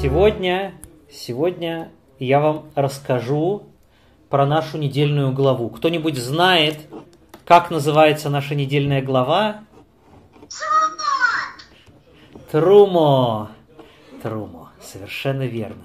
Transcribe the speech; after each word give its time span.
Сегодня, 0.00 0.74
сегодня 1.10 1.90
я 2.20 2.38
вам 2.38 2.70
расскажу 2.76 3.66
про 4.30 4.46
нашу 4.46 4.78
недельную 4.78 5.32
главу. 5.32 5.70
Кто-нибудь 5.70 6.16
знает, 6.16 6.78
как 7.44 7.72
называется 7.72 8.30
наша 8.30 8.54
недельная 8.54 9.02
глава? 9.02 9.64
Трумо. 12.52 13.50
Трумо. 14.22 14.68
Совершенно 14.80 15.42
верно. 15.42 15.82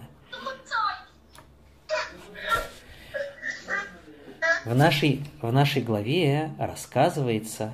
В 4.63 4.75
нашей, 4.75 5.25
в 5.41 5.51
нашей 5.51 5.81
главе 5.81 6.51
рассказывается, 6.59 7.73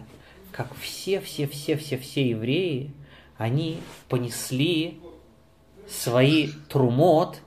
как 0.54 0.74
все-все-все-все-все 0.80 2.30
евреи, 2.30 2.92
они 3.38 3.82
понесли 4.08 5.02
свои 5.90 6.52
трумот 6.70 7.42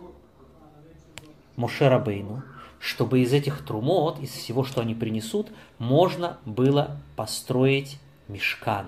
Мошерабейну, 1.56 2.42
чтобы 2.78 3.20
из 3.20 3.32
этих 3.32 3.64
трумот, 3.64 4.18
из 4.20 4.30
всего, 4.30 4.64
что 4.64 4.80
они 4.80 4.94
принесут, 4.94 5.48
можно 5.78 6.38
было 6.44 6.98
построить 7.14 7.98
мешкан. 8.28 8.86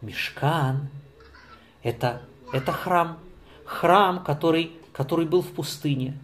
Мешкан– 0.00 0.88
это, 1.82 2.22
это 2.52 2.72
храм, 2.72 3.18
храм, 3.64 4.24
который, 4.24 4.72
который 4.92 5.26
был 5.26 5.42
в 5.42 5.52
пустыне. 5.52 6.18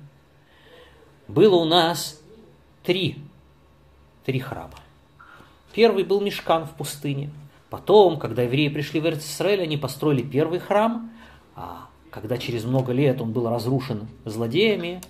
Было 1.29 1.57
у 1.57 1.65
нас 1.65 2.21
три, 2.83 3.23
три 4.25 4.41
храма. 4.41 4.75
Первый 5.73 6.05
был 6.05 6.21
мешкан 6.21 6.67
в 6.67 6.73
пустыне. 6.73 7.31
Потом, 7.69 8.19
когда 8.19 8.43
евреи 8.43 8.69
пришли 8.69 9.01
в 9.01 9.07
Израиль, 9.07 9.63
они 9.63 9.77
построили 9.77 10.23
первый 10.23 10.59
храм, 10.59 11.11
а 11.55 11.89
когда 12.17 12.39
через 12.39 12.65
много 12.65 12.95
лет 12.95 13.21
он 13.21 13.33
был 13.33 13.47
разрушен 13.47 14.09
злодеями, 14.25 15.03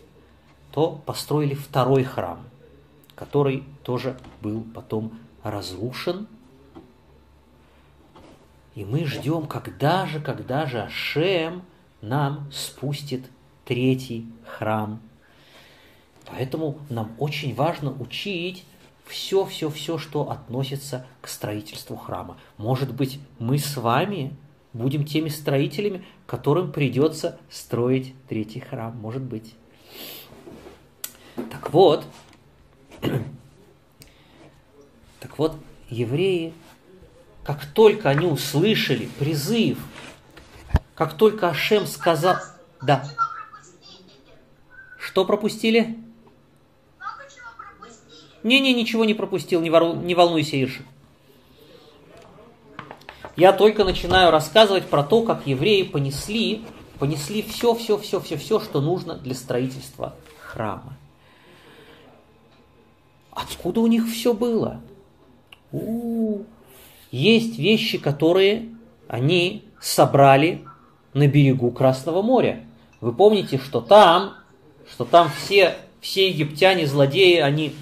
то 0.73 1.01
построили 1.07 1.55
второй 1.55 2.03
храм, 2.03 2.41
который 3.15 3.63
тоже 3.85 4.17
был 4.43 4.65
потом 4.75 5.17
разрушен. 5.45 6.27
И 8.75 8.85
мы 8.85 9.05
ждем, 9.05 9.47
когда 9.47 10.07
же, 10.07 10.19
когда 10.19 10.67
же 10.67 10.83
Ашем 10.83 11.63
нам 12.01 12.51
спустит 12.51 13.25
третий 13.65 14.27
храм. 14.45 15.01
Поэтому 16.25 16.77
нам 16.91 17.13
очень 17.21 17.55
важно 17.55 17.93
учить 17.93 18.65
все-все-все, 19.05 19.97
что 19.99 20.29
относится 20.29 21.07
к 21.21 21.29
строительству 21.29 21.95
храма. 21.95 22.37
Может 22.57 22.93
быть, 22.93 23.21
мы 23.39 23.61
с 23.61 23.77
вами 23.77 24.37
будем 24.77 25.05
теми 25.05 25.29
строителями, 25.29 26.05
которым 26.27 26.73
придется 26.73 27.39
строить 27.51 28.15
третий 28.29 28.61
храм. 28.61 28.97
Может 28.97 29.23
быть. 29.23 29.55
Так 31.51 31.73
вот, 31.73 32.05
так 35.21 35.39
вот, 35.39 35.57
евреи, 35.89 36.53
как 37.45 37.67
только 37.67 38.09
они 38.09 38.27
услышали 38.27 39.09
призыв, 39.19 39.79
как 40.95 41.15
только 41.15 41.49
Ашем 41.49 41.87
сказал... 41.87 42.37
Да. 42.83 43.05
Что 44.99 45.25
пропустили? 45.25 45.99
Не-не, 48.43 48.75
ничего 48.75 49.05
не 49.05 49.15
пропустил, 49.15 49.61
не, 49.61 49.71
вору, 49.71 49.95
не 49.95 50.15
волнуйся, 50.15 50.61
Ирша. 50.61 50.83
Я 53.37 53.53
только 53.53 53.85
начинаю 53.85 54.31
рассказывать 54.31 54.87
про 54.87 55.05
то, 55.05 55.23
как 55.23 55.47
евреи 55.47 55.83
понесли, 55.83 56.65
понесли 56.99 57.43
все, 57.43 57.75
все, 57.75 57.99
все, 57.99 58.21
все, 58.21 58.39
все, 58.39 58.61
что 58.61 58.81
нужно 58.81 59.15
для 59.15 59.35
строительства 59.35 60.15
храма. 60.41 60.97
Откуда 63.31 63.81
у 63.81 63.87
них 63.87 64.09
все 64.09 64.33
было? 64.33 64.81
У-у-у. 65.71 66.47
Есть 67.11 67.59
вещи, 67.59 67.99
которые 67.99 68.71
они 69.07 69.65
собрали 69.81 70.65
на 71.13 71.27
берегу 71.27 71.71
Красного 71.71 72.23
моря. 72.23 72.65
Вы 73.03 73.13
помните, 73.13 73.59
что 73.59 73.83
там, 73.83 74.35
что 74.91 75.05
там 75.05 75.31
все, 75.31 75.77
все 76.01 76.29
египтяне, 76.29 76.87
злодеи, 76.87 77.37
они 77.37 77.75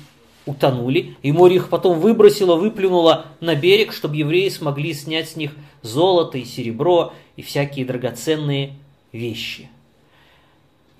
утонули, 0.46 1.16
и 1.22 1.32
море 1.32 1.56
их 1.56 1.68
потом 1.68 1.98
выбросило, 1.98 2.56
выплюнуло 2.56 3.26
на 3.40 3.54
берег, 3.54 3.92
чтобы 3.92 4.16
евреи 4.16 4.48
смогли 4.48 4.92
снять 4.92 5.30
с 5.30 5.36
них 5.36 5.52
золото 5.82 6.38
и 6.38 6.44
серебро 6.44 7.14
и 7.36 7.42
всякие 7.42 7.86
драгоценные 7.86 8.76
вещи. 9.12 9.70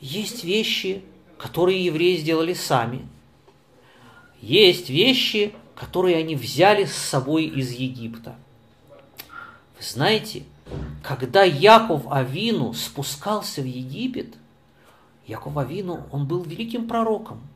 Есть 0.00 0.44
вещи, 0.44 1.02
которые 1.38 1.84
евреи 1.84 2.16
сделали 2.16 2.54
сами. 2.54 3.06
Есть 4.40 4.90
вещи, 4.90 5.52
которые 5.74 6.16
они 6.16 6.36
взяли 6.36 6.84
с 6.84 6.94
собой 6.94 7.44
из 7.44 7.72
Египта. 7.72 8.36
Вы 9.28 9.84
знаете, 9.84 10.44
когда 11.02 11.42
Яков 11.42 12.10
Авину 12.10 12.72
спускался 12.72 13.60
в 13.60 13.66
Египет, 13.66 14.34
Яков 15.26 15.56
Авину, 15.56 16.06
он 16.12 16.26
был 16.26 16.42
великим 16.42 16.88
пророком– 16.88 17.40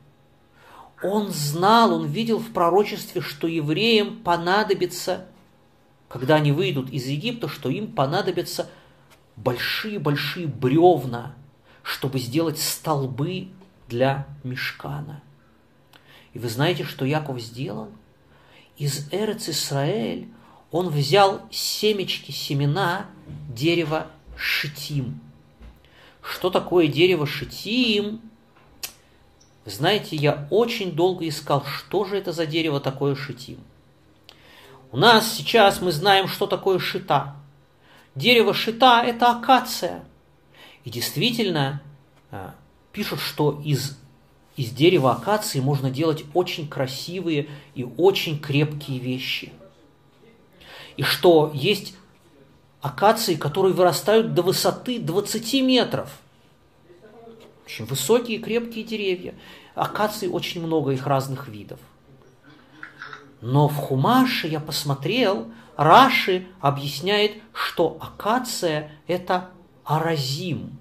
он 1.01 1.29
знал, 1.29 1.93
он 1.93 2.07
видел 2.07 2.39
в 2.39 2.51
пророчестве, 2.51 3.21
что 3.21 3.47
евреям 3.47 4.17
понадобится, 4.17 5.27
когда 6.07 6.35
они 6.35 6.51
выйдут 6.51 6.89
из 6.89 7.05
Египта, 7.05 7.47
что 7.47 7.69
им 7.69 7.91
понадобятся 7.91 8.69
большие-большие 9.35 10.47
бревна, 10.47 11.35
чтобы 11.83 12.19
сделать 12.19 12.59
столбы 12.59 13.47
для 13.87 14.27
мешкана. 14.43 15.21
И 16.33 16.39
вы 16.39 16.49
знаете, 16.49 16.83
что 16.83 17.05
Яков 17.05 17.39
сделал? 17.39 17.89
Из 18.77 19.11
Эрец 19.11 19.49
Исраэль 19.49 20.27
он 20.71 20.89
взял 20.89 21.41
семечки, 21.51 22.31
семена 22.31 23.07
дерева 23.49 24.07
шитим. 24.35 25.19
Что 26.21 26.49
такое 26.49 26.87
дерево 26.87 27.25
шитим? 27.25 28.21
Знаете, 29.65 30.15
я 30.15 30.47
очень 30.49 30.93
долго 30.93 31.27
искал, 31.27 31.63
что 31.65 32.05
же 32.05 32.17
это 32.17 32.31
за 32.31 32.45
дерево 32.45 32.79
такое 32.79 33.15
шитим. 33.15 33.59
У 34.91 34.97
нас 34.97 35.31
сейчас 35.31 35.81
мы 35.81 35.91
знаем, 35.91 36.27
что 36.27 36.47
такое 36.47 36.79
шита. 36.79 37.35
Дерево 38.15 38.53
шита– 38.53 39.03
это 39.05 39.31
акация. 39.31 40.03
И 40.83 40.89
действительно, 40.89 41.81
а, 42.31 42.55
пишут, 42.91 43.19
что 43.19 43.61
из, 43.63 43.97
из 44.55 44.71
дерева 44.71 45.11
акации 45.11 45.59
можно 45.59 45.91
делать 45.91 46.25
очень 46.33 46.67
красивые 46.67 47.47
и 47.75 47.87
очень 47.97 48.39
крепкие 48.39 48.97
вещи. 48.97 49.53
И 50.97 51.03
что 51.03 51.51
есть 51.53 51.93
акации, 52.81 53.35
которые 53.35 53.73
вырастают 53.73 54.33
до 54.33 54.41
высоты 54.41 54.99
20 54.99 55.61
метров. 55.61 56.09
Очень 57.69 57.85
высокие 57.85 58.39
крепкие 58.39 58.83
деревья. 58.83 59.35
Акаций 59.75 60.27
очень 60.27 60.65
много, 60.65 60.89
их 60.89 61.05
разных 61.05 61.47
видов. 61.47 61.79
Но 63.41 63.67
в 63.67 63.75
Хумаше 63.75 64.47
я 64.47 64.59
посмотрел, 64.59 65.51
Раши 65.77 66.47
объясняет, 66.61 67.33
что 67.53 67.95
акация– 68.01 68.91
это 69.07 69.51
аразим. 69.83 70.79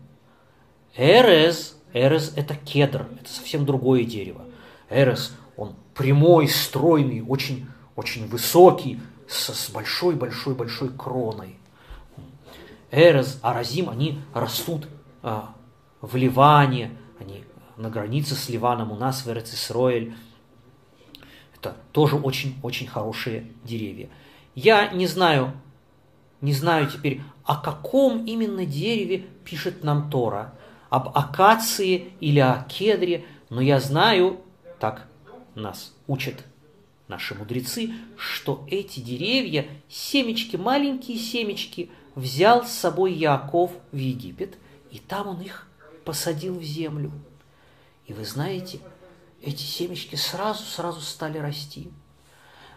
Эрез, 0.96 1.76
эрез– 1.92 2.32
это 2.36 2.56
кедр, 2.56 3.06
это 3.20 3.30
совсем 3.30 3.66
другое 3.66 4.04
дерево. 4.04 4.46
Эрез, 4.88 5.34
он 5.58 5.74
прямой, 5.94 6.48
стройный, 6.48 7.20
очень, 7.20 7.66
очень 7.96 8.26
высокий, 8.28 8.98
с 9.28 9.68
большой-большой-большой 9.68 10.88
кроной. 10.96 11.58
Эрез, 12.90 13.38
аразим, 13.42 13.90
они 13.90 14.22
растут 14.32 14.88
а, 15.22 15.54
в 16.00 16.16
Ливане, 16.16 16.96
они 17.18 17.44
на 17.76 17.90
границе 17.90 18.34
с 18.34 18.48
Ливаном, 18.48 18.92
у 18.92 18.96
нас 18.96 19.24
в 19.24 19.28
Эрцисроэль. 19.28 20.14
Это 21.54 21.76
тоже 21.92 22.16
очень-очень 22.16 22.86
хорошие 22.86 23.52
деревья. 23.64 24.08
Я 24.54 24.88
не 24.88 25.06
знаю, 25.06 25.52
не 26.40 26.52
знаю 26.52 26.88
теперь, 26.88 27.20
о 27.44 27.56
каком 27.56 28.24
именно 28.24 28.64
дереве 28.64 29.18
пишет 29.44 29.82
нам 29.84 30.10
Тора. 30.10 30.54
Об 30.90 31.08
акации 31.16 32.12
или 32.20 32.38
о 32.38 32.64
кедре, 32.68 33.26
но 33.50 33.60
я 33.60 33.78
знаю, 33.80 34.40
так 34.78 35.06
нас 35.54 35.94
учат 36.06 36.44
наши 37.08 37.34
мудрецы, 37.34 37.92
что 38.16 38.64
эти 38.70 39.00
деревья, 39.00 39.66
семечки, 39.88 40.56
маленькие 40.56 41.18
семечки, 41.18 41.90
взял 42.14 42.64
с 42.64 42.70
собой 42.70 43.12
Яков 43.12 43.72
в 43.92 43.96
Египет, 43.96 44.58
и 44.90 44.98
там 44.98 45.28
он 45.28 45.40
их 45.40 45.67
посадил 46.08 46.58
в 46.58 46.62
землю. 46.62 47.12
И 48.06 48.14
вы 48.14 48.24
знаете, 48.24 48.80
эти 49.42 49.60
семечки 49.60 50.16
сразу-сразу 50.16 51.02
стали 51.02 51.36
расти. 51.36 51.90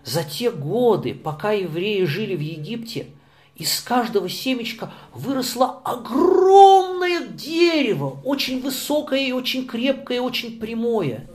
За 0.03 0.25
те 0.25 0.51
годы, 0.51 1.13
пока 1.13 1.53
евреи 1.53 2.03
жили 2.03 2.35
в 2.35 2.41
Египте, 2.41 3.07
из 3.55 3.79
каждого 3.79 4.27
семечка 4.27 4.91
выросло 5.13 5.79
огромное 5.85 7.25
дерево, 7.25 8.19
очень 8.25 8.61
высокое 8.61 9.21
и 9.21 9.31
очень 9.31 9.65
крепкое, 9.65 10.17
и 10.17 10.19
очень 10.19 10.59
прямое. 10.59 11.25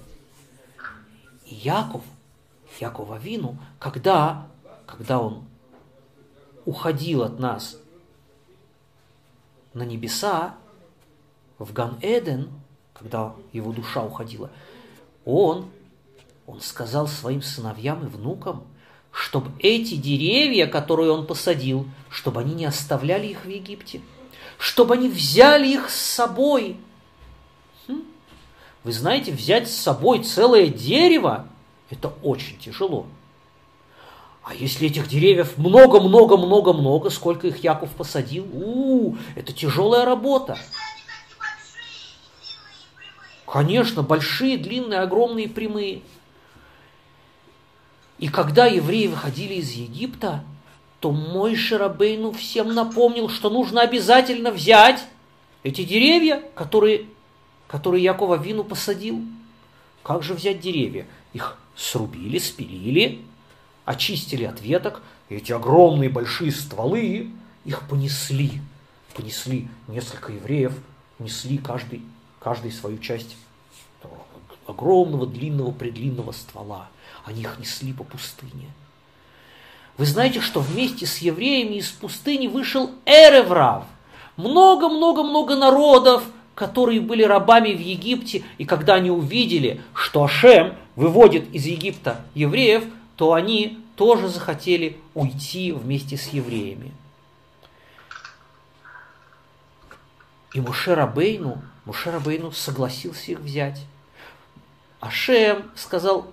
И 1.47 1.55
Яков, 1.55 2.03
Яков 2.79 3.11
Авину, 3.11 3.57
когда, 3.79 4.49
когда 4.85 5.19
он 5.19 5.45
уходил 6.67 7.23
от 7.23 7.39
нас 7.39 7.79
на 9.73 9.85
небеса, 9.85 10.57
в 11.59 11.73
Ган-Эден, 11.73 12.51
когда 12.93 13.35
его 13.53 13.73
душа 13.73 14.03
уходила, 14.03 14.51
он, 15.25 15.67
он 16.47 16.61
сказал 16.61 17.09
своим 17.09 17.43
сыновьям 17.43 18.05
и 18.05 18.09
внукам, 18.09 18.65
чтобы 19.11 19.51
эти 19.61 19.95
деревья, 19.95 20.67
которые 20.67 21.11
он 21.11 21.27
посадил, 21.27 21.87
чтобы 22.11 22.41
они 22.41 22.55
не 22.55 22.67
оставляли 22.67 23.29
их 23.29 23.45
в 23.45 23.49
Египте, 23.49 24.03
чтобы 24.59 24.95
они 24.95 25.09
взяли 25.09 25.69
их 25.69 25.91
с 25.91 25.97
собой. 25.97 26.77
Хм? 27.89 28.03
Вы 28.85 28.93
знаете, 28.93 29.33
взять 29.33 29.71
с 29.71 29.75
собой 29.75 30.23
целое 30.23 30.69
дерево– 30.69 31.49
это 31.91 32.13
очень 32.23 32.59
тяжело. 32.59 33.07
А 34.43 34.55
если 34.55 34.87
этих 34.87 35.09
деревьев 35.09 35.59
много-много-много-много, 35.59 37.11
сколько 37.11 37.49
их 37.49 37.65
Яков 37.65 37.91
посадил, 37.91 38.47
у, 38.53 39.11
-у 39.13 39.19
это 39.35 39.53
тяжелая 39.53 40.05
работа. 40.05 40.57
Конечно, 43.47 44.03
большие, 44.03 44.59
длинные, 44.59 45.01
огромные, 45.01 45.49
прямые. 45.49 46.03
И 48.19 48.29
когда 48.29 48.67
евреи 48.67 49.07
выходили 49.07 49.55
из 49.55 49.71
Египта, 49.73 50.45
то 51.01 51.13
мой 51.13 51.55
Шарабейну 51.55 52.33
всем 52.33 52.75
напомнил, 52.75 53.29
что 53.29 53.49
нужно 53.49 53.83
обязательно 53.83 54.51
взять 54.51 55.05
эти 55.63 55.85
деревья, 55.85 56.43
которые, 56.55 57.07
которые 57.69 58.03
Якова 58.03 58.37
Вину 58.37 58.65
посадил. 58.65 59.23
Как 60.03 60.23
же 60.23 60.35
взять 60.35 60.61
деревья? 60.61 61.07
Их 61.33 61.57
срубили, 61.77 62.39
спилили, 62.39 63.21
очистили 63.85 64.45
от 64.45 64.61
веток, 64.61 65.03
эти 65.29 65.53
огромные 65.53 66.09
большие 66.09 66.51
стволы, 66.51 67.31
их 67.65 67.89
понесли. 67.89 68.61
Понесли 69.15 69.69
несколько 69.89 70.33
евреев, 70.33 70.73
несли 71.19 71.59
каждый 71.59 72.03
каждый 72.47 72.71
свою 72.71 72.99
часть 72.99 73.35
огромного, 74.69 75.27
длинного, 75.27 75.73
предлинного 75.73 76.31
ствола. 76.31 76.87
Они 77.25 77.41
их 77.41 77.59
несли 77.59 77.93
по 77.93 78.05
пустыне. 78.05 78.71
Вы 79.99 80.07
знаете, 80.07 80.41
что 80.41 80.61
вместе 80.61 81.07
с 81.07 81.19
евреями 81.19 81.75
из 81.75 81.91
пустыни 81.91 82.47
вышел 82.47 82.93
Эреврав. 83.05 83.87
Много-много-много 84.37 85.57
народов, 85.57 86.23
которые 86.55 87.01
были 87.01 87.25
рабами 87.25 87.73
в 87.73 87.81
Египте, 87.81 88.45
и 88.59 88.65
когда 88.65 88.95
они 88.95 89.11
увидели, 89.11 89.83
что 89.93 90.23
Ашем 90.23 90.77
выводит 90.95 91.53
из 91.53 91.67
Египта 91.67 92.21
евреев, 92.37 92.85
то 93.17 93.33
они 93.33 93.81
тоже 93.97 94.29
захотели 94.29 94.99
уйти 95.15 95.73
вместе 95.73 96.17
с 96.17 96.29
евреями. 96.29 96.93
И 100.55 100.61
Муше 100.61 100.95
Рабейну 100.95 101.61
Муше 101.87 102.11
Рабейну 102.11 102.51
согласился 102.51 103.33
их 103.33 103.39
взять. 103.39 103.81
Ашем 105.01 105.71
сказал, 105.77 106.27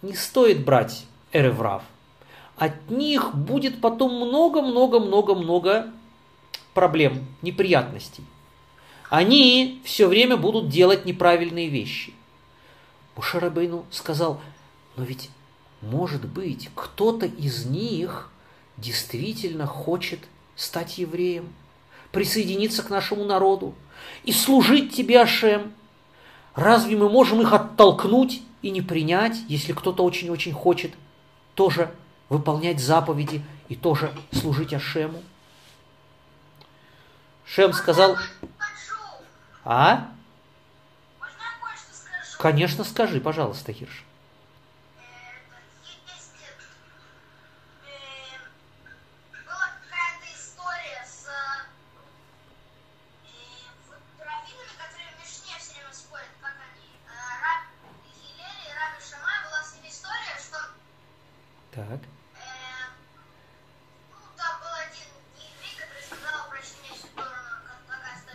не 0.00 0.14
стоит 0.14 0.64
брать 0.64 1.06
Эреврав. 1.32 1.82
От 2.56 2.88
них 2.88 3.34
будет 3.34 3.80
потом 3.80 4.14
много-много-много-много 4.14 5.92
проблем, 6.72 7.26
неприятностей. 7.42 8.24
Они 9.10 9.82
все 9.84 10.06
время 10.06 10.36
будут 10.36 10.68
делать 10.68 11.04
неправильные 11.04 11.68
вещи. 11.68 12.14
Муше 13.16 13.40
Рабейну 13.40 13.84
сказал, 13.90 14.40
но 14.96 15.02
ведь, 15.02 15.30
может 15.80 16.24
быть, 16.26 16.70
кто-то 16.76 17.26
из 17.26 17.66
них 17.66 18.30
действительно 18.76 19.66
хочет 19.66 20.20
стать 20.54 20.98
евреем, 20.98 21.52
присоединиться 22.12 22.82
к 22.82 22.90
нашему 22.90 23.24
народу 23.24 23.74
и 24.24 24.32
служить 24.32 24.94
тебе, 24.94 25.20
Ашем. 25.20 25.72
Разве 26.54 26.96
мы 26.96 27.08
можем 27.08 27.40
их 27.40 27.52
оттолкнуть 27.52 28.42
и 28.60 28.70
не 28.70 28.82
принять, 28.82 29.36
если 29.48 29.72
кто-то 29.72 30.04
очень-очень 30.04 30.52
хочет 30.52 30.92
тоже 31.54 31.92
выполнять 32.28 32.78
заповеди 32.78 33.42
и 33.68 33.74
тоже 33.74 34.12
служить 34.32 34.74
Ашему? 34.74 35.22
Шем 37.44 37.72
сказал... 37.72 38.16
А? 39.64 40.10
Конечно, 42.38 42.82
скажи, 42.84 43.20
пожалуйста, 43.20 43.72
Хирш. 43.72 44.04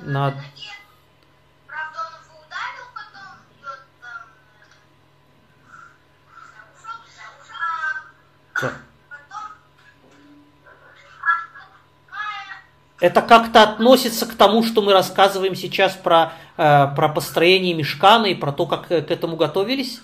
На... 0.07 0.33
Это 12.99 13.21
как-то 13.21 13.61
относится 13.61 14.25
к 14.25 14.33
тому, 14.33 14.63
что 14.63 14.81
мы 14.81 14.91
рассказываем 14.91 15.55
сейчас 15.55 15.93
про, 15.93 16.33
э, 16.57 16.87
про 16.95 17.09
построение 17.09 17.75
мешкана 17.75 18.25
и 18.25 18.33
про 18.33 18.51
то, 18.51 18.65
как 18.65 18.87
к 18.87 18.91
этому 18.91 19.35
готовились? 19.35 20.01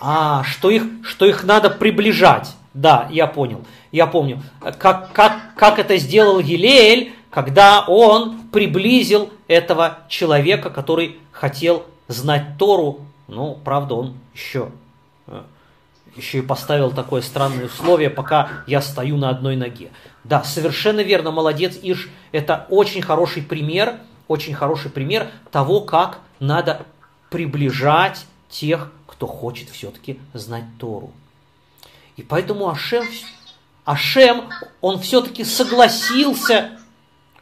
А, 0.00 0.44
что 0.44 0.70
их, 0.70 0.84
что 1.04 1.26
их 1.26 1.44
надо 1.44 1.68
приближать. 1.68 2.56
Да, 2.72 3.06
я 3.10 3.26
понял. 3.26 3.66
Я 3.92 4.06
помню, 4.06 4.42
как, 4.60 5.12
как, 5.12 5.54
как 5.56 5.78
это 5.78 5.96
сделал 5.96 6.38
Елеэль, 6.38 7.12
когда 7.30 7.84
он 7.86 8.48
приблизил 8.48 9.30
этого 9.48 9.98
человека, 10.08 10.70
который 10.70 11.18
хотел 11.32 11.84
знать 12.08 12.58
Тору. 12.58 13.00
Ну, 13.28 13.58
правда, 13.64 13.94
он 13.94 14.14
еще, 14.34 14.70
э, 15.26 15.42
еще 16.16 16.38
и 16.38 16.42
поставил 16.42 16.90
такое 16.90 17.22
странное 17.22 17.66
условие, 17.66 18.10
пока 18.10 18.48
я 18.66 18.80
стою 18.82 19.16
на 19.16 19.30
одной 19.30 19.56
ноге. 19.56 19.90
Да, 20.24 20.42
совершенно 20.42 21.00
верно, 21.00 21.30
молодец, 21.30 21.78
Иш. 21.82 22.10
Это 22.32 22.66
очень 22.68 23.02
хороший 23.02 23.42
пример, 23.42 23.96
очень 24.28 24.54
хороший 24.54 24.90
пример 24.90 25.28
того, 25.50 25.80
как 25.80 26.18
надо 26.40 26.86
приближать 27.30 28.26
тех, 28.48 28.92
кто 29.06 29.26
хочет 29.26 29.68
все-таки 29.70 30.18
знать 30.34 30.64
Тору. 30.78 31.12
И 32.16 32.22
поэтому 32.22 32.68
Ашем, 32.68 33.04
Ашем, 33.84 34.48
он 34.80 34.98
все-таки 35.00 35.44
согласился, 35.44 36.78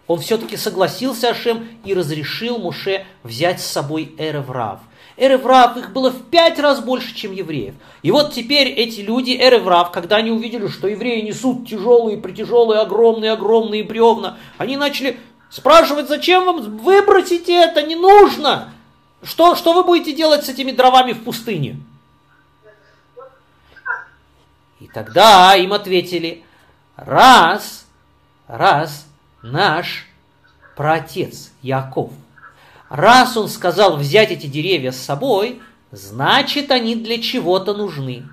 он 0.06 0.20
все-таки 0.20 0.56
согласился 0.56 1.30
Ашем 1.30 1.68
и 1.84 1.94
разрешил 1.94 2.58
Муше 2.58 3.04
взять 3.22 3.60
с 3.60 3.66
собой 3.66 4.14
Эреврав. 4.18 4.80
Эреврав, 5.16 5.76
их 5.76 5.92
было 5.92 6.10
в 6.10 6.22
пять 6.30 6.60
раз 6.60 6.80
больше, 6.80 7.14
чем 7.14 7.32
евреев. 7.32 7.74
И 8.02 8.12
вот 8.12 8.32
теперь 8.32 8.68
эти 8.68 9.00
люди, 9.00 9.32
Эреврав, 9.32 9.90
когда 9.90 10.16
они 10.16 10.30
увидели, 10.30 10.68
что 10.68 10.86
евреи 10.86 11.22
несут 11.22 11.68
тяжелые, 11.68 12.18
притяжелые, 12.18 12.80
огромные, 12.80 13.32
огромные 13.32 13.82
бревна, 13.82 14.38
они 14.58 14.76
начали 14.76 15.18
спрашивать, 15.50 16.08
зачем 16.08 16.44
вам 16.44 16.78
выбросить 16.78 17.48
это, 17.48 17.82
не 17.82 17.96
нужно. 17.96 18.72
Что, 19.24 19.56
что 19.56 19.72
вы 19.72 19.82
будете 19.82 20.12
делать 20.12 20.44
с 20.44 20.48
этими 20.48 20.70
дровами 20.70 21.12
в 21.12 21.24
пустыне? 21.24 21.80
И 24.80 24.86
тогда 24.86 25.54
им 25.56 25.72
ответили, 25.72 26.44
раз, 26.96 27.86
раз 28.46 29.06
наш 29.42 30.06
праотец 30.76 31.50
Яков, 31.62 32.12
раз 32.88 33.36
он 33.36 33.48
сказал 33.48 33.96
взять 33.96 34.30
эти 34.30 34.46
деревья 34.46 34.92
с 34.92 34.98
собой, 34.98 35.60
значит 35.90 36.70
они 36.70 36.94
для 36.94 37.20
чего-то 37.20 37.74
нужны. 37.74 38.24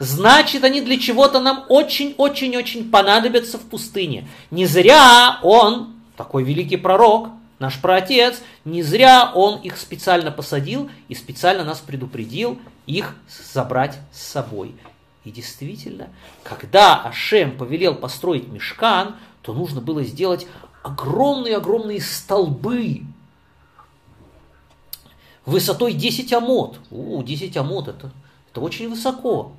Значит, 0.00 0.64
они 0.64 0.80
для 0.80 0.98
чего-то 0.98 1.40
нам 1.40 1.66
очень-очень-очень 1.68 2.90
понадобятся 2.90 3.58
в 3.58 3.62
пустыне. 3.62 4.28
Не 4.50 4.66
зря 4.66 5.38
он, 5.42 5.94
такой 6.16 6.42
великий 6.42 6.76
пророк, 6.76 7.28
наш 7.60 7.80
праотец, 7.80 8.42
не 8.64 8.82
зря 8.82 9.30
он 9.34 9.60
их 9.60 9.76
специально 9.78 10.32
посадил 10.32 10.90
и 11.08 11.14
специально 11.14 11.64
нас 11.64 11.78
предупредил 11.78 12.58
их 12.86 13.14
забрать 13.52 13.96
с 14.12 14.22
собой. 14.22 14.74
И 15.24 15.30
действительно, 15.30 16.10
когда 16.42 16.96
Ашем 16.96 17.56
повелел 17.56 17.94
построить 17.94 18.48
мешкан, 18.48 19.16
то 19.42 19.54
нужно 19.54 19.80
было 19.80 20.02
сделать 20.02 20.46
огромные-огромные 20.82 22.00
столбы 22.00 23.02
высотой 25.46 25.94
10 25.94 26.32
амод. 26.34 26.78
У, 26.90 27.22
10 27.22 27.56
амод 27.56 27.88
это, 27.88 28.10
это 28.50 28.60
очень 28.60 28.90
высоко. 28.90 29.52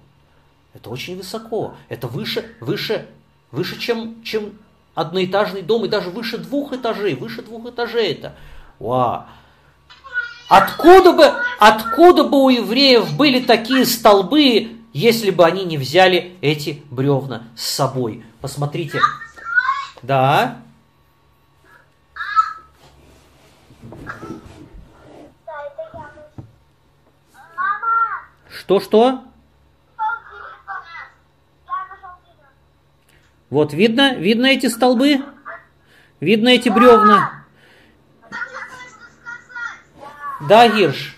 Это 0.75 0.89
очень 0.89 1.17
высоко. 1.17 1.73
Это 1.89 2.07
выше, 2.07 2.55
выше, 2.59 3.07
выше, 3.51 3.79
чем, 3.79 4.21
чем 4.23 4.53
одноэтажный 4.93 5.63
дом, 5.63 5.85
и 5.85 5.87
даже 5.87 6.11
выше 6.11 6.37
двух 6.37 6.73
этажей. 6.73 7.15
Выше 7.15 7.41
двух 7.41 7.65
этажей 7.67 8.11
это. 8.11 8.35
Вау. 8.77 9.23
Откуда 10.47 11.11
бы, 11.11 11.25
откуда 11.57 12.23
бы 12.23 12.43
у 12.43 12.49
евреев 12.49 13.15
были 13.17 13.39
такие 13.39 13.83
столбы, 13.83 14.75
если 14.95 15.29
бы 15.29 15.43
они 15.43 15.65
не 15.65 15.77
взяли 15.77 16.37
эти 16.39 16.81
бревна 16.89 17.43
с 17.57 17.67
собой? 17.67 18.25
Посмотрите. 18.39 19.01
Да. 20.01 20.61
Что-что? 28.49 29.25
Вот 33.49 33.73
видно, 33.73 34.15
видно 34.15 34.45
эти 34.45 34.67
столбы? 34.67 35.25
Видно 36.21 36.47
эти 36.47 36.69
бревна? 36.69 37.43
Да, 40.47 40.69
Гирш. 40.69 41.17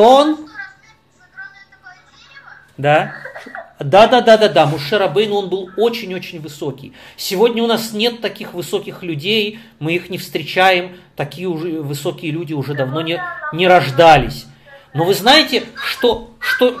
Что 0.00 0.16
он? 0.16 0.48
Да. 2.78 3.12
Да, 3.78 4.06
да, 4.06 4.22
да, 4.22 4.38
да, 4.38 4.48
да. 4.48 4.64
Мушер 4.64 5.02
Абейн, 5.02 5.30
он 5.30 5.50
был 5.50 5.68
очень-очень 5.76 6.40
высокий. 6.40 6.94
Сегодня 7.18 7.62
у 7.62 7.66
нас 7.66 7.92
нет 7.92 8.22
таких 8.22 8.54
высоких 8.54 9.02
людей, 9.02 9.60
мы 9.78 9.94
их 9.94 10.08
не 10.08 10.16
встречаем, 10.16 10.96
такие 11.16 11.48
уже 11.48 11.82
высокие 11.82 12.32
люди 12.32 12.54
уже 12.54 12.72
давно 12.72 13.02
не, 13.02 13.22
не 13.52 13.68
рождались. 13.68 14.46
Но 14.94 15.04
вы 15.04 15.12
знаете, 15.12 15.64
что... 15.74 16.30
что... 16.38 16.78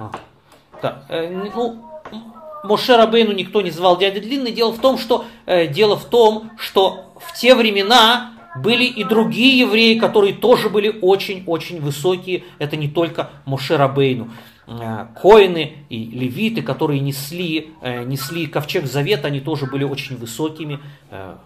А, 0.00 0.10
да, 0.82 1.04
э, 1.10 1.28
ну, 1.54 2.02
Моше 2.64 2.96
Рабейну 2.96 3.30
никто 3.30 3.60
не 3.62 3.70
звал 3.70 3.98
дядя 3.98 4.20
Длинный. 4.20 4.50
Дело 4.50 4.72
в 4.72 4.80
том, 4.80 4.98
что, 4.98 5.26
э, 5.46 5.68
дело 5.68 5.96
в 5.96 6.06
том, 6.06 6.50
что 6.58 7.14
в 7.20 7.38
те 7.38 7.54
времена 7.54 8.31
были 8.56 8.84
и 8.84 9.04
другие 9.04 9.58
евреи, 9.60 9.98
которые 9.98 10.34
тоже 10.34 10.68
были 10.68 10.98
очень-очень 11.00 11.80
высокие. 11.80 12.44
Это 12.58 12.76
не 12.76 12.88
только 12.88 13.30
Моше 13.44 13.76
Рабейну. 13.76 14.30
Э, 14.66 15.06
коины 15.20 15.84
и 15.88 16.04
левиты, 16.04 16.62
которые 16.62 17.00
несли, 17.00 17.72
э, 17.80 18.04
несли 18.04 18.46
ковчег 18.46 18.86
завета, 18.86 19.28
они 19.28 19.40
тоже 19.40 19.66
были 19.66 19.84
очень 19.84 20.16
высокими, 20.16 20.78
э, 21.10 21.36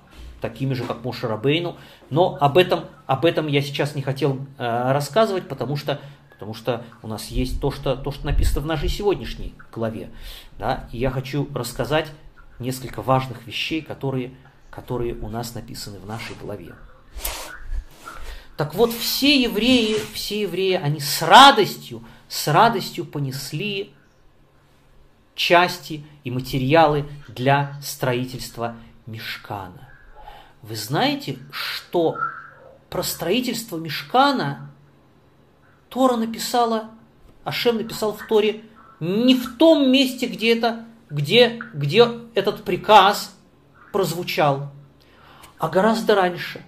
такими 0.41 0.75
же, 0.75 0.85
как 0.85 1.03
Моше 1.03 1.27
Рабейну. 1.27 1.77
Но 2.11 2.37
об 2.41 2.59
этом, 2.59 2.85
об 3.07 3.25
этом 3.25 3.47
я 3.47 3.63
сейчас 3.63 3.95
не 3.95 4.03
хотел 4.03 4.47
рассказывать, 4.59 5.49
потому 5.49 5.77
что, 5.77 6.01
потому 6.31 6.53
что 6.53 6.85
у 7.03 7.09
нас 7.09 7.29
есть 7.29 7.61
то 7.61 7.71
что, 7.71 7.97
то, 7.97 8.13
что 8.13 8.27
написано 8.27 8.61
в 8.61 8.67
нашей 8.67 8.89
сегодняшней 8.89 9.55
главе. 9.73 10.11
Да? 10.59 10.89
И 10.93 10.99
я 10.99 11.11
хочу 11.11 11.49
рассказать 11.55 12.13
несколько 12.59 13.01
важных 13.01 13.47
вещей, 13.47 13.81
которые, 13.81 14.33
которые 14.71 15.15
у 15.15 15.29
нас 15.29 15.55
написаны 15.55 15.99
в 15.99 16.07
нашей 16.07 16.37
главе. 16.41 16.75
Так 18.57 18.75
вот, 18.75 18.93
все 18.93 19.43
евреи, 19.43 19.97
все 20.15 20.43
евреи, 20.43 20.75
они 20.75 21.01
с 21.01 21.23
радостью 21.23 22.03
с 22.29 22.49
радостью 22.49 23.05
понесли 23.05 23.93
части 25.35 26.05
и 26.25 26.31
материалы 26.31 27.09
для 27.29 27.79
строительства 27.83 28.77
мешкана. 29.07 29.89
Вы 30.63 30.77
знаете, 30.77 31.39
что 31.51 32.17
про 32.91 33.03
строительство 33.03 33.77
мешкана 33.77 34.71
Тора 35.89 36.17
написала, 36.17 36.91
Ашем 37.45 37.77
написал 37.77 38.13
в 38.13 38.27
Торе 38.27 38.65
не 38.99 39.35
в 39.35 39.57
том 39.57 39.91
месте, 39.91 40.27
где, 40.27 40.57
это, 40.57 40.85
где, 41.11 41.61
где 41.75 42.09
этот 42.35 42.65
приказ 42.65 43.35
прозвучал, 43.93 44.73
а 45.59 45.69
гораздо 45.69 46.15
раньше. 46.15 46.65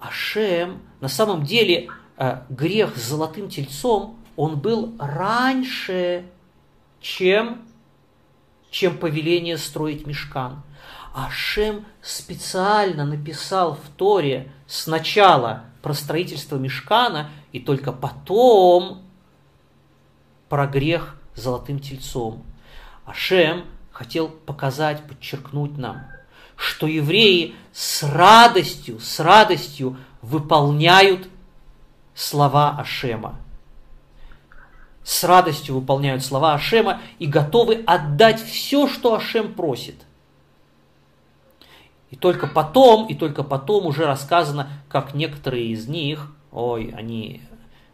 Ашем 0.00 0.80
на 1.00 1.08
самом 1.08 1.44
деле 1.44 1.88
э, 2.16 2.42
грех 2.48 2.96
с 2.96 3.08
золотым 3.08 3.48
тельцом 3.48 4.18
он 4.36 4.58
был 4.58 4.96
раньше, 4.98 6.24
чем, 7.00 7.62
чем 8.70 8.96
повеление 8.96 9.58
строить 9.58 10.06
мешкан. 10.06 10.62
Ашем 11.14 11.84
специально 12.00 13.04
написал 13.04 13.74
в 13.74 13.88
Торе 13.96 14.50
сначала 14.66 15.64
про 15.82 15.92
строительство 15.92 16.56
мешкана, 16.56 17.30
и 17.52 17.60
только 17.60 17.92
потом 17.92 19.02
про 20.48 20.66
грех 20.66 21.16
золотым 21.34 21.78
тельцом. 21.80 22.44
Ашем 23.04 23.64
хотел 23.90 24.28
показать, 24.28 25.06
подчеркнуть 25.06 25.76
нам, 25.76 26.06
что 26.56 26.86
евреи 26.86 27.54
с 27.72 28.02
радостью, 28.02 29.00
с 29.00 29.20
радостью 29.20 29.96
выполняют 30.22 31.28
слова 32.14 32.76
Ашема 32.78 33.38
с 35.02 35.24
радостью 35.24 35.74
выполняют 35.74 36.24
слова 36.24 36.54
Ашема 36.54 37.00
и 37.18 37.26
готовы 37.26 37.82
отдать 37.86 38.40
все, 38.40 38.86
что 38.86 39.14
Ашем 39.14 39.54
просит. 39.54 39.96
И 42.10 42.16
только 42.16 42.46
потом, 42.46 43.08
и 43.08 43.14
только 43.14 43.42
потом 43.42 43.86
уже 43.86 44.06
рассказано, 44.06 44.68
как 44.88 45.14
некоторые 45.14 45.66
из 45.66 45.88
них, 45.88 46.32
ой, 46.52 46.92
они 46.96 47.40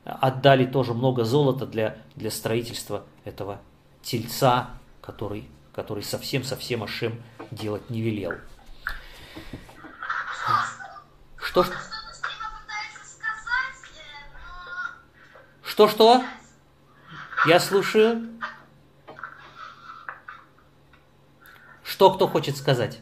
отдали 0.05 0.65
тоже 0.65 0.95
много 0.95 1.25
золота 1.25 1.67
для, 1.67 1.97
для 2.17 2.31
строительства 2.31 3.05
этого 3.25 3.61
тельца, 4.03 4.71
который, 5.01 5.49
который 5.73 6.03
совсем-совсем 6.03 6.83
Ашем 6.83 7.23
делать 7.51 7.89
не 7.89 8.01
велел. 8.01 8.33
Что? 11.39 11.65
Что-что? 15.63 16.25
Я 17.47 17.61
слушаю. 17.61 18.29
Что 21.83 22.13
кто 22.13 22.29
хочет 22.29 22.57
сказать? 22.57 23.01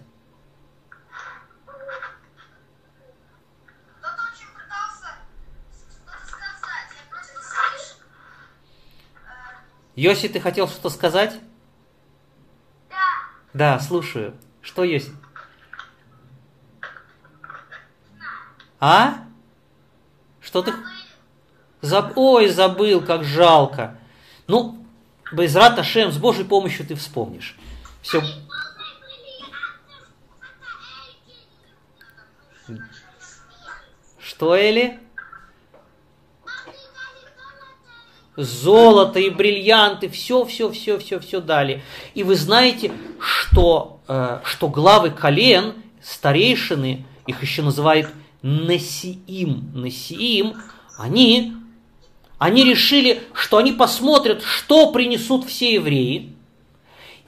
Йоси, 9.96 10.28
ты 10.28 10.40
хотел 10.40 10.66
что-то 10.66 10.90
сказать? 10.90 11.40
Да. 12.90 12.96
Да, 13.52 13.78
слушаю. 13.78 14.36
Что 14.60 14.82
есть? 14.82 15.10
А? 18.86 19.24
Что 20.42 20.60
ты? 20.60 20.74
Заб... 21.80 22.18
Ой, 22.18 22.48
забыл, 22.48 23.00
как 23.00 23.24
жалко. 23.24 23.96
Ну, 24.46 24.76
Безрат 25.32 25.78
Ашем, 25.78 26.12
с 26.12 26.18
Божьей 26.18 26.44
помощью 26.44 26.86
ты 26.86 26.94
вспомнишь. 26.94 27.56
Все. 28.02 28.22
Что, 34.20 34.54
Эли? 34.54 35.00
Золото 38.36 39.18
и 39.18 39.30
бриллианты, 39.30 40.10
все, 40.10 40.44
все, 40.44 40.70
все, 40.70 40.98
все, 40.98 41.20
все 41.20 41.40
дали. 41.40 41.82
И 42.12 42.22
вы 42.22 42.36
знаете, 42.36 42.92
что, 43.18 44.02
э, 44.08 44.40
что 44.44 44.68
главы 44.68 45.08
колен, 45.10 45.74
старейшины, 46.02 47.06
их 47.26 47.40
еще 47.40 47.62
называют 47.62 48.10
Несиим. 48.44 49.72
Несиим, 49.74 50.54
они 50.98 51.54
они 52.38 52.62
решили, 52.64 53.22
что 53.32 53.56
они 53.56 53.72
посмотрят, 53.72 54.42
что 54.42 54.92
принесут 54.92 55.46
все 55.46 55.74
евреи. 55.74 56.34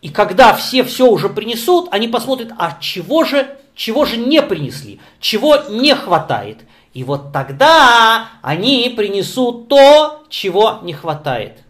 И 0.02 0.10
когда 0.10 0.54
все 0.54 0.84
все 0.84 1.08
уже 1.08 1.30
принесут, 1.30 1.88
они 1.90 2.06
посмотрят, 2.06 2.52
а 2.58 2.76
чего 2.80 3.24
же, 3.24 3.56
чего 3.74 4.04
же 4.04 4.18
не 4.18 4.42
принесли, 4.42 5.00
чего 5.18 5.56
не 5.70 5.94
хватает. 5.94 6.66
И 6.92 7.02
вот 7.02 7.32
тогда 7.32 8.28
они 8.42 8.92
принесут 8.94 9.68
то, 9.68 10.24
чего 10.28 10.80
не 10.82 10.92
хватает. 10.92 11.62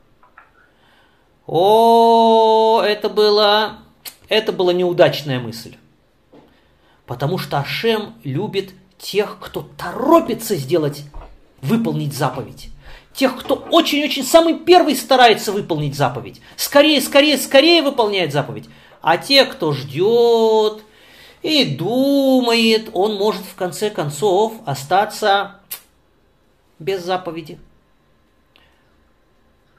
О, 1.47 2.83
это 2.85 3.09
было, 3.09 3.79
это 4.29 4.53
была 4.53 4.73
неудачная 4.73 5.39
мысль. 5.39 5.77
Потому 7.07 7.39
что 7.39 7.59
Ашем 7.59 8.15
любит 8.25 8.73
тех, 9.07 9.39
кто 9.41 9.65
торопится 9.79 10.57
сделать, 10.57 11.05
выполнить 11.63 12.13
заповедь. 12.13 12.71
Тех, 13.15 13.39
кто 13.39 13.55
очень-очень 13.55 14.25
самый 14.25 14.59
первый 14.59 14.97
старается 14.97 15.53
выполнить 15.53 15.95
заповедь. 15.95 16.41
Скорее, 16.57 17.01
скорее, 17.01 17.39
скорее 17.39 17.83
выполняет 17.83 18.33
заповедь. 18.33 18.69
А 19.01 19.17
те, 19.17 19.45
кто 19.45 19.73
ждет 19.73 20.83
и 21.41 21.65
думает, 21.65 22.91
он 22.95 23.15
может 23.15 23.43
в 23.43 23.55
конце 23.55 23.91
концов 23.91 24.55
остаться 24.67 25.61
без 26.81 27.05
заповеди. 27.05 27.61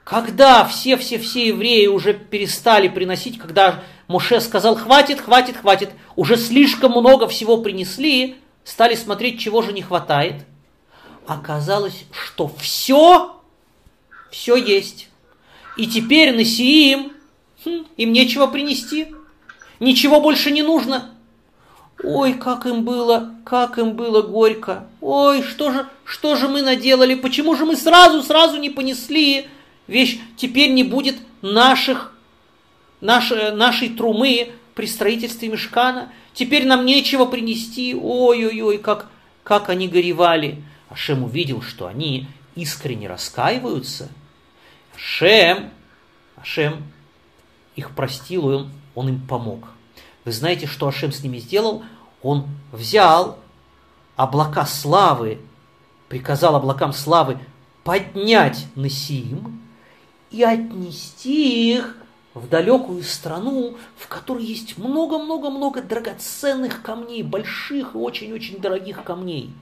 Когда 0.05 0.63
все-все-все 0.63 1.48
евреи 1.50 1.88
уже 1.88 2.13
перестали 2.13 2.88
приносить, 2.88 3.38
когда 3.39 3.84
Моше 4.07 4.39
сказал, 4.39 4.77
хватит, 4.77 5.19
хватит, 5.19 5.57
хватит, 5.57 5.89
уже 6.15 6.38
слишком 6.38 6.91
много 6.91 7.27
всего 7.27 7.57
принесли, 7.57 8.38
стали 8.67 8.95
смотреть, 8.95 9.39
чего 9.39 9.62
же 9.62 9.71
не 9.74 9.81
хватает. 9.81 10.43
Оказалось, 11.25 12.05
что 12.12 12.51
все, 12.59 13.39
все 14.31 14.55
есть. 14.55 15.09
И 15.77 15.88
теперь 15.88 16.36
на 16.36 16.43
Сиим 16.43 17.12
хм, 17.63 17.86
им 17.97 18.12
нечего 18.12 18.47
принести. 18.47 19.13
Ничего 19.79 20.19
больше 20.19 20.51
не 20.51 20.63
нужно. 20.63 21.12
Ой, 22.03 22.33
как 22.33 22.65
им 22.65 22.83
было, 22.83 23.33
как 23.45 23.77
им 23.77 23.93
было 23.93 24.21
горько. 24.21 24.88
Ой, 25.01 25.41
что 25.43 25.71
же, 25.71 25.88
что 26.03 26.36
же 26.36 26.47
мы 26.47 26.62
наделали? 26.62 27.15
Почему 27.15 27.55
же 27.55 27.65
мы 27.65 27.75
сразу, 27.75 28.21
сразу 28.21 28.57
не 28.57 28.69
понесли? 28.69 29.47
вещь 29.88 30.19
теперь 30.36 30.71
не 30.74 30.83
будет 30.83 31.15
наших, 31.41 32.13
наш, 33.01 33.31
нашей 33.31 33.89
трумы 33.89 34.51
при 34.75 34.86
строительстве 34.86 35.50
мешкана. 35.50 36.12
Теперь 36.38 36.67
нам 36.67 36.86
нечего 36.86 37.25
принести. 37.25 37.96
Ой-ой-ой, 37.96 38.77
как, 38.77 39.10
как 39.44 39.70
они 39.70 39.88
горевали. 39.88 40.63
Ашем 40.88 41.24
увидел, 41.24 41.63
что 41.63 41.88
они 41.88 42.27
искренне 42.53 43.10
раскаиваются. 43.10 44.10
Ашем, 44.96 45.72
Ашем 46.36 46.84
их 47.75 47.89
простил, 47.96 48.51
и 48.51 48.53
он, 48.53 48.72
он 48.94 49.10
им 49.10 49.27
помог. 49.27 49.67
Вы 50.25 50.32
знаете, 50.32 50.67
что 50.67 50.88
Ашем 50.88 51.12
с 51.12 51.24
ними 51.24 51.39
сделал? 51.39 51.84
Он 52.22 52.46
взял 52.72 53.39
облака 54.15 54.67
славы, 54.67 55.39
приказал 56.08 56.56
облакам 56.56 56.94
славы 56.94 57.39
поднять 57.84 58.67
Насиим, 58.75 59.60
и 60.29 60.44
отнести 60.44 61.74
их 61.77 61.98
в 62.38 62.50
далекую 62.50 63.03
страну, 63.03 63.77
в 63.98 64.08
которой 64.08 64.46
есть 64.46 64.77
много-много-много 64.77 65.82
драгоценных 65.82 66.82
камней, 66.82 67.24
больших 67.24 67.96
и 67.96 67.98
очень-очень 67.98 68.60
дорогих 68.60 69.03
камней. 69.03 69.53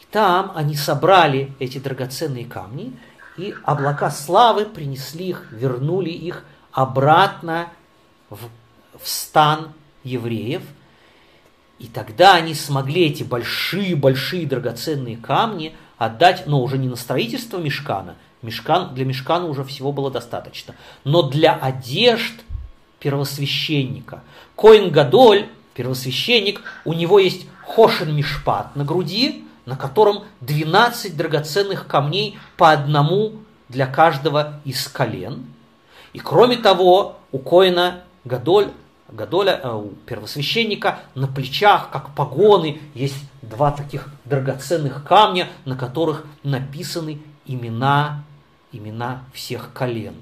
И 0.00 0.04
там 0.10 0.52
они 0.54 0.74
собрали 0.74 1.52
эти 1.58 1.78
драгоценные 1.78 2.44
камни, 2.44 2.96
и 3.36 3.54
облака 3.64 4.10
славы 4.10 4.66
принесли 4.66 5.28
их, 5.28 5.50
вернули 5.52 6.10
их 6.10 6.44
обратно 6.72 7.68
в, 8.28 8.38
в 9.00 9.08
стан 9.08 9.72
евреев. 10.04 10.62
И 11.78 11.86
тогда 11.86 12.34
они 12.34 12.54
смогли 12.54 13.06
эти 13.06 13.22
большие-большие 13.22 14.46
драгоценные 14.46 15.16
камни 15.16 15.74
отдать, 15.98 16.46
но 16.46 16.62
уже 16.62 16.78
не 16.78 16.88
на 16.88 16.96
строительство 16.96 17.58
мешкана, 17.58 18.16
Мешкан, 18.42 18.94
для 18.94 19.04
мешкана 19.04 19.46
уже 19.46 19.64
всего 19.64 19.92
было 19.92 20.10
достаточно. 20.10 20.74
Но 21.04 21.22
для 21.22 21.54
одежд 21.54 22.34
первосвященника, 22.98 24.22
Коин 24.56 24.90
Гадоль, 24.90 25.48
первосвященник, 25.74 26.62
у 26.84 26.92
него 26.92 27.18
есть 27.18 27.46
Хошин 27.64 28.14
Мишпат 28.14 28.76
на 28.76 28.84
груди, 28.84 29.44
на 29.64 29.76
котором 29.76 30.24
12 30.40 31.16
драгоценных 31.16 31.86
камней 31.86 32.38
по 32.56 32.72
одному 32.72 33.34
для 33.68 33.86
каждого 33.86 34.60
из 34.64 34.86
колен. 34.88 35.46
И 36.12 36.18
кроме 36.18 36.56
того, 36.56 37.16
у 37.30 37.38
Коина 37.38 38.02
Гадоль, 38.24 38.68
Гадоля, 39.08 39.60
э, 39.62 39.70
у 39.70 39.90
первосвященника 40.06 41.00
на 41.14 41.26
плечах, 41.26 41.90
как 41.90 42.14
погоны, 42.14 42.80
есть 42.94 43.16
два 43.42 43.70
таких 43.70 44.08
драгоценных 44.24 45.04
камня, 45.04 45.48
на 45.64 45.76
которых 45.76 46.24
написаны 46.42 47.20
имена 47.44 48.24
имена 48.72 49.24
всех 49.32 49.72
колен. 49.72 50.14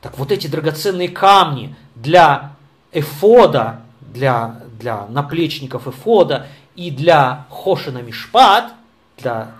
Так 0.00 0.18
вот 0.18 0.32
эти 0.32 0.46
драгоценные 0.46 1.08
камни 1.08 1.74
для 1.94 2.56
эфода, 2.92 3.82
для, 4.00 4.60
для 4.78 5.06
наплечников 5.06 5.86
эфода 5.86 6.46
и 6.74 6.90
для 6.90 7.46
Хошина 7.50 7.98
Мишпат, 7.98 8.72
для 9.18 9.52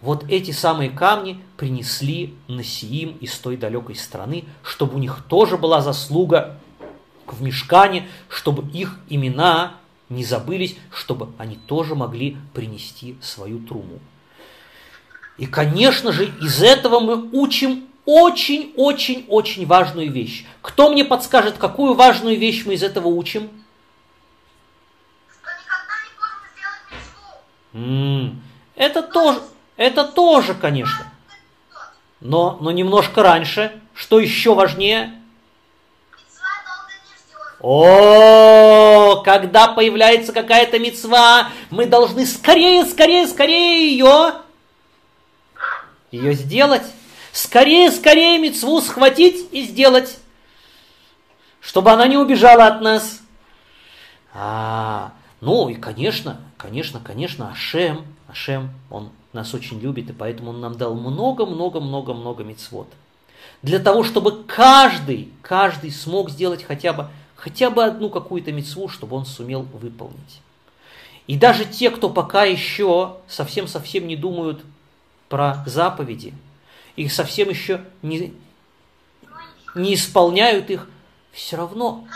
вот 0.00 0.24
эти 0.28 0.50
самые 0.50 0.90
камни 0.90 1.42
принесли 1.56 2.34
Насиим 2.48 3.16
из 3.20 3.38
той 3.38 3.56
далекой 3.56 3.94
страны, 3.94 4.44
чтобы 4.62 4.96
у 4.96 4.98
них 4.98 5.24
тоже 5.28 5.56
была 5.56 5.80
заслуга 5.80 6.58
в 7.26 7.40
мешкане, 7.42 8.08
чтобы 8.28 8.68
их 8.72 8.98
имена 9.08 9.74
не 10.08 10.24
забылись, 10.24 10.76
чтобы 10.92 11.30
они 11.38 11.56
тоже 11.56 11.94
могли 11.94 12.36
принести 12.52 13.16
свою 13.22 13.60
труму. 13.60 14.00
И, 15.42 15.46
конечно 15.46 16.12
же, 16.12 16.26
из 16.40 16.62
этого 16.62 17.00
мы 17.00 17.28
учим 17.32 17.88
очень-очень-очень 18.04 19.66
важную 19.66 20.08
вещь. 20.08 20.44
Кто 20.60 20.88
мне 20.88 21.04
подскажет, 21.04 21.58
какую 21.58 21.94
важную 21.94 22.38
вещь 22.38 22.62
мы 22.64 22.74
из 22.74 22.84
этого 22.84 23.08
учим? 23.08 23.50
Это 28.76 29.02
тоже, 29.02 29.42
это 29.76 30.04
тоже, 30.04 30.54
конечно. 30.54 31.12
Но, 32.20 32.56
но 32.60 32.70
немножко 32.70 33.24
раньше. 33.24 33.72
Что 33.94 34.20
еще 34.20 34.54
важнее? 34.54 35.12
О, 37.58 39.20
когда 39.24 39.66
появляется 39.66 40.32
какая-то 40.32 40.78
мецва, 40.78 41.48
мы 41.70 41.86
должны 41.86 42.26
скорее, 42.26 42.84
скорее, 42.84 43.26
скорее 43.26 43.90
ее 43.90 44.34
ее 46.12 46.34
сделать. 46.34 46.82
Скорее, 47.32 47.90
скорее 47.90 48.38
мецву 48.38 48.80
схватить 48.80 49.48
и 49.52 49.62
сделать, 49.62 50.18
чтобы 51.60 51.90
она 51.90 52.06
не 52.06 52.18
убежала 52.18 52.66
от 52.66 52.82
нас. 52.82 53.20
А, 54.34 55.12
ну 55.40 55.68
и, 55.68 55.74
конечно, 55.74 56.40
конечно, 56.58 57.00
конечно, 57.00 57.50
Ашем, 57.50 58.04
Ашем, 58.28 58.70
он 58.90 59.10
нас 59.32 59.54
очень 59.54 59.80
любит, 59.80 60.10
и 60.10 60.12
поэтому 60.12 60.50
он 60.50 60.60
нам 60.60 60.76
дал 60.76 60.94
много-много-много-много 60.94 62.44
мецвод. 62.44 62.88
Для 63.62 63.78
того, 63.78 64.04
чтобы 64.04 64.44
каждый, 64.44 65.30
каждый 65.40 65.90
смог 65.90 66.30
сделать 66.30 66.62
хотя 66.62 66.92
бы, 66.92 67.08
хотя 67.34 67.70
бы 67.70 67.84
одну 67.84 68.10
какую-то 68.10 68.52
мецву, 68.52 68.88
чтобы 68.88 69.16
он 69.16 69.24
сумел 69.24 69.62
выполнить. 69.62 70.40
И 71.26 71.38
даже 71.38 71.64
те, 71.64 71.90
кто 71.90 72.10
пока 72.10 72.44
еще 72.44 73.16
совсем-совсем 73.26 74.06
не 74.06 74.16
думают 74.16 74.62
про 75.32 75.64
заповеди, 75.64 76.34
их 76.94 77.10
совсем 77.10 77.48
еще 77.48 77.80
не, 78.02 78.34
не 79.74 79.94
исполняют 79.94 80.68
их, 80.68 80.90
все 81.32 81.56
равно 81.56 82.06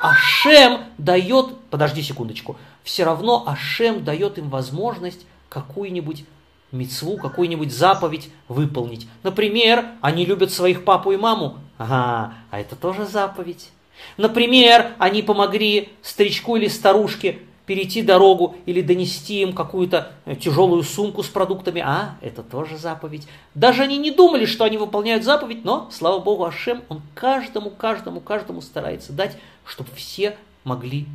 Ашем 0.00 0.80
дает, 0.96 1.58
подожди 1.68 2.00
секундочку, 2.00 2.56
все 2.82 3.04
равно 3.04 3.44
Ашем 3.46 4.02
дает 4.02 4.38
им 4.38 4.48
возможность 4.48 5.26
какую-нибудь 5.50 6.24
мецву, 6.72 7.18
какую-нибудь 7.18 7.70
заповедь 7.70 8.30
выполнить. 8.48 9.06
Например, 9.22 9.84
они 10.00 10.24
любят 10.24 10.50
своих 10.50 10.86
папу 10.86 11.12
и 11.12 11.18
маму. 11.18 11.58
Ага, 11.76 12.32
а 12.50 12.60
это 12.60 12.76
тоже 12.76 13.04
заповедь. 13.04 13.72
Например, 14.16 14.94
они 14.96 15.20
помогли 15.20 15.90
старичку 16.00 16.56
или 16.56 16.68
старушке 16.68 17.40
перейти 17.66 18.02
дорогу 18.02 18.56
или 18.66 18.82
донести 18.82 19.40
им 19.40 19.54
какую-то 19.54 20.12
э, 20.26 20.36
тяжелую 20.36 20.82
сумку 20.82 21.22
с 21.22 21.28
продуктами, 21.28 21.80
а, 21.80 22.16
это 22.20 22.42
тоже 22.42 22.76
заповедь. 22.76 23.26
Даже 23.54 23.82
они 23.82 23.96
не 23.96 24.10
думали, 24.10 24.44
что 24.44 24.64
они 24.64 24.76
выполняют 24.76 25.24
заповедь, 25.24 25.64
но, 25.64 25.88
слава 25.90 26.18
Богу, 26.18 26.44
Ашем, 26.44 26.82
он 26.88 27.00
каждому, 27.14 27.70
каждому, 27.70 28.20
каждому 28.20 28.60
старается 28.60 29.12
дать, 29.12 29.38
чтобы 29.64 29.90
все 29.94 30.36
могли 30.64 31.06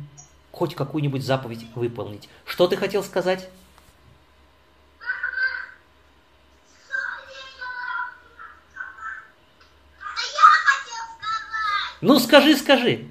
хоть 0.50 0.74
какую-нибудь 0.74 1.22
заповедь 1.22 1.64
выполнить. 1.74 2.28
Что 2.44 2.66
ты 2.66 2.76
хотел 2.76 3.04
сказать? 3.04 3.48
Я 10.16 10.46
хотел 10.64 11.04
сказать, 11.20 12.00
Ну, 12.00 12.18
скажи, 12.18 12.56
скажи. 12.56 13.06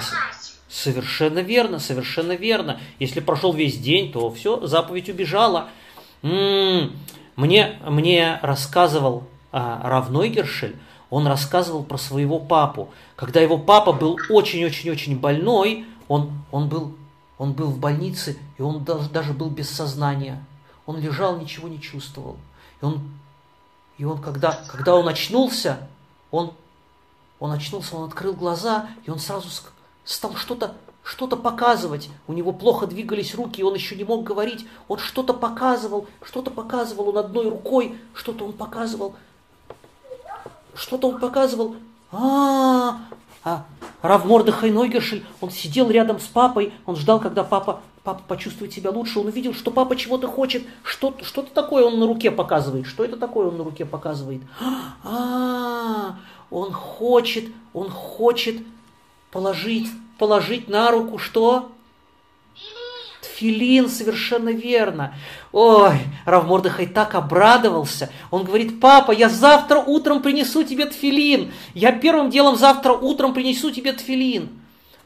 С- 0.00 0.12
совершенно 0.68 1.40
верно, 1.40 1.78
совершенно 1.78 2.32
верно. 2.32 2.80
Если 2.98 3.20
прошел 3.20 3.52
весь 3.52 3.78
день, 3.78 4.12
то 4.12 4.30
все, 4.32 4.66
заповедь 4.66 5.08
убежала. 5.08 5.68
М, 6.22 6.92
Мне, 7.36 7.78
мне 7.86 8.38
рассказывал 8.42 9.24
а, 9.52 9.80
Равной 9.88 10.28
Гершель, 10.28 10.76
он 11.10 11.26
рассказывал 11.26 11.82
про 11.82 11.98
своего 11.98 12.38
папу. 12.38 12.90
Когда 13.16 13.40
его 13.40 13.58
папа 13.58 13.92
был 13.92 14.18
очень-очень-очень 14.30 15.18
больной, 15.18 15.84
он, 16.08 16.30
он, 16.50 16.68
был, 16.68 16.94
он 17.38 17.52
был 17.52 17.68
в 17.68 17.78
больнице, 17.78 18.38
и 18.58 18.62
он 18.62 18.84
даже, 18.84 19.08
даже 19.10 19.32
был 19.32 19.50
без 19.50 19.68
сознания. 19.70 20.44
Он 20.86 20.98
лежал, 20.98 21.38
ничего 21.38 21.68
не 21.68 21.80
чувствовал. 21.80 22.36
И 22.80 22.84
он, 22.84 23.00
и 23.98 24.04
он 24.04 24.18
когда, 24.20 24.52
когда 24.68 24.94
он 24.96 25.08
очнулся, 25.08 25.88
он, 26.30 26.52
он 27.42 27.50
очнулся, 27.50 27.96
он 27.96 28.04
открыл 28.04 28.34
глаза, 28.34 28.86
и 29.04 29.10
он 29.10 29.18
сразу 29.18 29.48
стал 30.04 30.36
что-то 30.36 30.76
что-то 31.02 31.36
показывать. 31.36 32.08
У 32.28 32.32
него 32.32 32.52
плохо 32.52 32.86
двигались 32.86 33.34
руки, 33.34 33.60
и 33.60 33.64
он 33.64 33.74
еще 33.74 33.96
не 33.96 34.04
мог 34.04 34.22
говорить. 34.22 34.64
Он 34.86 34.98
что-то 34.98 35.34
показывал, 35.34 36.06
что-то 36.22 36.52
показывал. 36.52 37.08
Он 37.08 37.18
одной 37.18 37.50
рукой, 37.50 37.98
что-то 38.14 38.44
он 38.44 38.52
показывал. 38.52 39.16
Что-то 40.76 41.08
он 41.08 41.18
показывал. 41.18 41.74
А, 42.12 43.00
а 43.42 43.64
Рав 44.02 44.24
Мордыхай 44.24 44.70
Нойгершель, 44.70 45.26
он 45.40 45.50
сидел 45.50 45.90
рядом 45.90 46.20
с 46.20 46.26
папой, 46.26 46.72
он 46.86 46.94
ждал, 46.94 47.18
когда 47.18 47.42
папа, 47.42 47.80
папа 48.04 48.22
почувствует 48.28 48.72
себя 48.72 48.90
лучше. 48.90 49.18
Он 49.18 49.26
увидел, 49.26 49.52
что 49.52 49.72
папа 49.72 49.96
чего-то 49.96 50.28
хочет. 50.28 50.62
Что, 50.84 51.12
что-то 51.22 51.52
такое 51.52 51.84
он 51.84 51.98
на 51.98 52.06
руке 52.06 52.30
показывает. 52.30 52.86
Что 52.86 53.04
это 53.04 53.16
такое 53.16 53.48
он 53.48 53.56
на 53.56 53.64
руке 53.64 53.84
показывает? 53.84 54.42
А, 55.02 56.14
он 56.52 56.70
хочет, 56.70 57.46
он 57.72 57.88
хочет 57.90 58.56
положить, 59.30 59.88
положить 60.18 60.68
на 60.68 60.90
руку 60.90 61.18
что? 61.18 61.72
Тфилин, 63.22 63.88
совершенно 63.88 64.50
верно. 64.50 65.14
Ой, 65.52 65.96
Рав 66.26 66.46
Мордыхай 66.46 66.86
так 66.86 67.14
обрадовался. 67.14 68.10
Он 68.30 68.44
говорит, 68.44 68.80
папа, 68.80 69.12
я 69.12 69.30
завтра 69.30 69.78
утром 69.78 70.20
принесу 70.20 70.62
тебе 70.62 70.86
тфилин. 70.86 71.52
Я 71.72 71.92
первым 71.92 72.28
делом 72.28 72.56
завтра 72.56 72.92
утром 72.92 73.32
принесу 73.32 73.70
тебе 73.70 73.92
тфилин. 73.94 74.50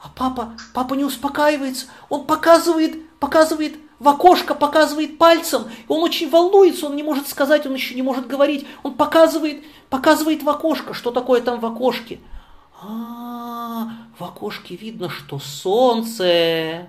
А 0.00 0.08
папа, 0.08 0.52
папа 0.74 0.94
не 0.94 1.04
успокаивается. 1.04 1.86
Он 2.08 2.24
показывает, 2.26 3.08
показывает 3.20 3.76
в 3.98 4.08
окошко, 4.08 4.54
показывает 4.54 5.18
пальцем. 5.18 5.64
И 5.64 5.84
он 5.88 6.02
очень 6.02 6.28
волнуется, 6.28 6.86
он 6.86 6.96
не 6.96 7.02
может 7.02 7.28
сказать, 7.28 7.66
он 7.66 7.74
еще 7.74 7.94
не 7.94 8.02
может 8.02 8.26
говорить. 8.26 8.66
Он 8.82 8.94
показывает, 8.94 9.64
показывает 9.88 10.42
в 10.42 10.48
окошко, 10.48 10.94
что 10.94 11.10
такое 11.10 11.40
там 11.40 11.60
в 11.60 11.66
окошке. 11.66 12.20
А, 12.82 13.88
в 14.18 14.24
окошке 14.24 14.76
видно, 14.76 15.08
что 15.08 15.38
солнце. 15.38 16.88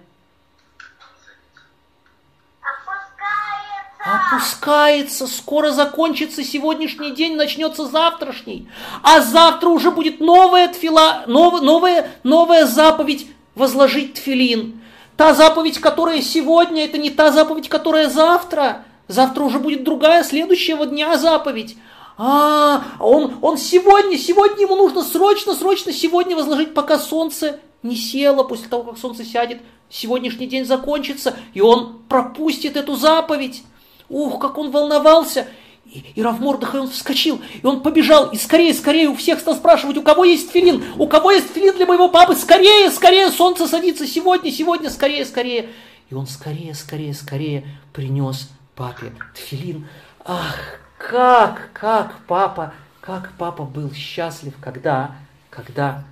Опускается. 2.61 4.35
Опускается, 4.35 5.27
скоро 5.27 5.71
закончится 5.71 6.43
сегодняшний 6.43 7.11
день, 7.11 7.35
начнется 7.37 7.87
завтрашний. 7.87 8.67
А 9.01 9.21
завтра 9.21 9.69
уже 9.69 9.91
будет 9.91 10.19
новая 10.19 10.67
тфила, 10.67 11.23
нов- 11.27 11.61
новая, 11.61 12.11
новая 12.23 12.65
заповедь 12.65 13.27
возложить 13.55 14.15
тфилин. 14.15 14.81
Та 15.17 15.33
заповедь, 15.33 15.79
которая 15.79 16.21
сегодня, 16.21 16.85
это 16.85 16.99
не 16.99 17.09
та 17.09 17.31
заповедь, 17.31 17.69
которая 17.69 18.07
завтра. 18.07 18.85
Завтра 19.07 19.43
уже 19.43 19.57
будет 19.57 19.83
другая, 19.83 20.23
следующего 20.23 20.85
дня 20.85 21.17
заповедь. 21.17 21.75
А, 22.19 22.83
он, 22.99 23.33
он 23.41 23.57
сегодня, 23.57 24.17
сегодня 24.17 24.65
ему 24.65 24.75
нужно 24.75 25.03
срочно, 25.03 25.55
срочно 25.55 25.91
сегодня 25.91 26.35
возложить, 26.35 26.73
пока 26.73 26.99
солнце 26.99 27.59
не 27.83 27.95
село, 27.95 28.43
после 28.43 28.67
того, 28.67 28.83
как 28.83 28.97
солнце 28.97 29.23
сядет, 29.23 29.59
сегодняшний 29.89 30.45
день 30.45 30.65
закончится, 30.65 31.35
и 31.53 31.61
он 31.61 31.99
пропустит 32.09 32.75
эту 32.77 32.95
заповедь. 32.95 33.63
Ух, 34.09 34.39
как 34.39 34.57
он 34.57 34.71
волновался! 34.71 35.47
И, 35.93 36.03
и 36.15 36.21
Рав 36.21 36.39
Мордыхай, 36.39 36.81
он 36.81 36.89
вскочил, 36.89 37.41
и 37.61 37.65
он 37.65 37.81
побежал, 37.81 38.29
и 38.31 38.37
скорее, 38.37 38.73
скорее 38.73 39.09
у 39.09 39.15
всех 39.15 39.39
стал 39.39 39.55
спрашивать, 39.55 39.97
у 39.97 40.03
кого 40.03 40.25
есть 40.25 40.51
филин, 40.51 40.83
у 40.97 41.07
кого 41.07 41.31
есть 41.31 41.51
филин 41.53 41.75
для 41.75 41.85
моего 41.85 42.09
папы, 42.09 42.35
скорее, 42.35 42.91
скорее, 42.91 43.31
солнце 43.31 43.67
садится 43.67 44.05
сегодня, 44.05 44.51
сегодня, 44.51 44.89
скорее, 44.89 45.25
скорее. 45.25 45.69
И 46.09 46.13
он 46.13 46.27
скорее, 46.27 46.73
скорее, 46.73 47.13
скорее 47.13 47.67
принес 47.93 48.49
папе 48.75 49.13
тфилин. 49.33 49.87
Ах, 50.23 50.57
как, 50.97 51.69
как 51.73 52.15
папа, 52.27 52.73
как 53.01 53.31
папа 53.37 53.63
был 53.63 53.93
счастлив, 53.93 54.53
когда, 54.59 55.15
когда 55.49 56.03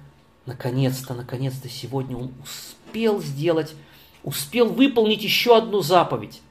наконец-то, 0.46 1.14
наконец-то 1.14 1.70
сегодня 1.70 2.18
он 2.18 2.32
успел 2.44 3.22
сделать, 3.22 3.74
успел 4.24 4.70
выполнить 4.70 5.24
еще 5.24 5.58
одну 5.58 5.82
заповедь. 5.82 6.42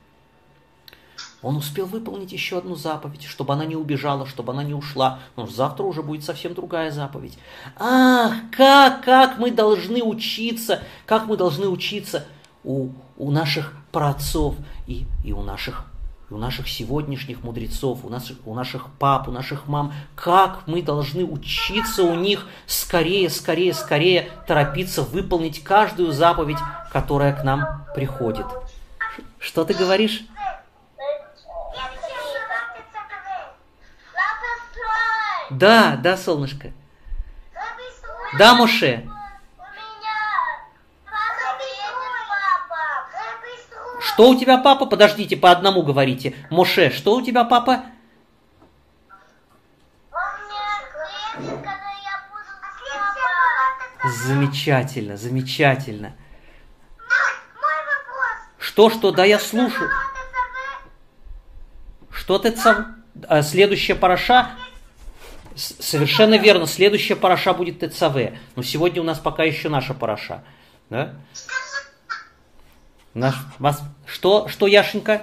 Он 1.44 1.56
успел 1.58 1.84
выполнить 1.84 2.32
еще 2.32 2.56
одну 2.56 2.74
заповедь, 2.74 3.24
чтобы 3.24 3.52
она 3.52 3.66
не 3.66 3.76
убежала, 3.76 4.26
чтобы 4.26 4.52
она 4.52 4.64
не 4.64 4.72
ушла. 4.72 5.18
Но 5.36 5.46
завтра 5.46 5.84
уже 5.84 6.02
будет 6.02 6.24
совсем 6.24 6.54
другая 6.54 6.90
заповедь. 6.90 7.38
Ах, 7.78 8.32
как, 8.50 9.04
как 9.04 9.38
мы 9.38 9.50
должны 9.50 10.02
учиться, 10.02 10.82
как 11.04 11.26
мы 11.26 11.36
должны 11.36 11.68
учиться 11.68 12.26
у, 12.64 12.88
у 13.18 13.30
наших 13.30 13.74
праотцов 13.92 14.54
и, 14.86 15.04
и 15.22 15.32
у 15.32 15.42
наших 15.42 15.84
у 16.30 16.38
наших 16.38 16.66
сегодняшних 16.68 17.44
мудрецов, 17.44 18.00
у 18.02 18.08
наших, 18.08 18.38
у 18.46 18.54
наших 18.54 18.86
пап, 18.98 19.28
у 19.28 19.30
наших 19.30 19.68
мам, 19.68 19.92
как 20.16 20.66
мы 20.66 20.82
должны 20.82 21.24
учиться 21.24 22.02
у 22.02 22.14
них 22.14 22.46
скорее, 22.66 23.28
скорее, 23.28 23.74
скорее 23.74 24.30
торопиться 24.46 25.02
выполнить 25.02 25.62
каждую 25.62 26.12
заповедь, 26.12 26.56
которая 26.90 27.34
к 27.38 27.44
нам 27.44 27.84
приходит. 27.94 28.46
Что 29.38 29.64
ты 29.64 29.74
говоришь? 29.74 30.24
Я 31.76 31.82
хочу 31.82 32.14
лапиться 32.48 32.98
Лапа 34.14 34.50
Да, 35.50 35.96
да, 35.96 36.16
солнышко. 36.16 36.72
Да, 38.38 38.54
Моше. 38.54 39.08
Что 44.00 44.30
у 44.30 44.38
тебя, 44.38 44.58
папа? 44.58 44.86
Подождите, 44.86 45.36
по 45.36 45.50
одному 45.50 45.82
говорите. 45.82 46.34
Моше, 46.50 46.90
что 46.90 47.14
у 47.16 47.22
тебя, 47.22 47.44
папа? 47.44 47.84
Замечательно, 54.04 55.16
замечательно. 55.16 56.14
Что, 58.58 58.90
что, 58.90 59.10
да, 59.10 59.24
я 59.24 59.38
слушаю. 59.38 59.90
Что 62.10 62.38
ты 62.38 62.56
сам... 62.56 63.04
а, 63.28 63.42
следующая 63.42 63.94
параша... 63.94 64.50
Совершенно 65.54 66.36
верно, 66.36 66.66
следующая 66.66 67.16
параша 67.16 67.52
будет 67.52 67.80
ТЦВ. 67.80 68.32
Но 68.56 68.62
сегодня 68.62 69.00
у 69.00 69.04
нас 69.04 69.18
пока 69.18 69.44
еще 69.44 69.68
наша 69.68 69.94
параша. 69.94 70.42
Да? 70.90 71.14
Наш, 73.14 73.36
вас, 73.58 73.82
что, 74.06 74.48
что, 74.48 74.66
Яшенька? 74.66 75.22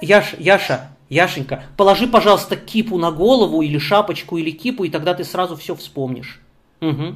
Яш, 0.00 0.34
Яша, 0.38 0.90
Яшенька, 1.08 1.64
положи, 1.76 2.06
пожалуйста, 2.06 2.56
кипу 2.56 2.98
на 2.98 3.10
голову 3.10 3.62
или 3.62 3.78
шапочку 3.78 4.36
или 4.36 4.50
кипу, 4.50 4.84
и 4.84 4.90
тогда 4.90 5.14
ты 5.14 5.24
сразу 5.24 5.56
все 5.56 5.74
вспомнишь. 5.74 6.40
Угу. 6.80 7.14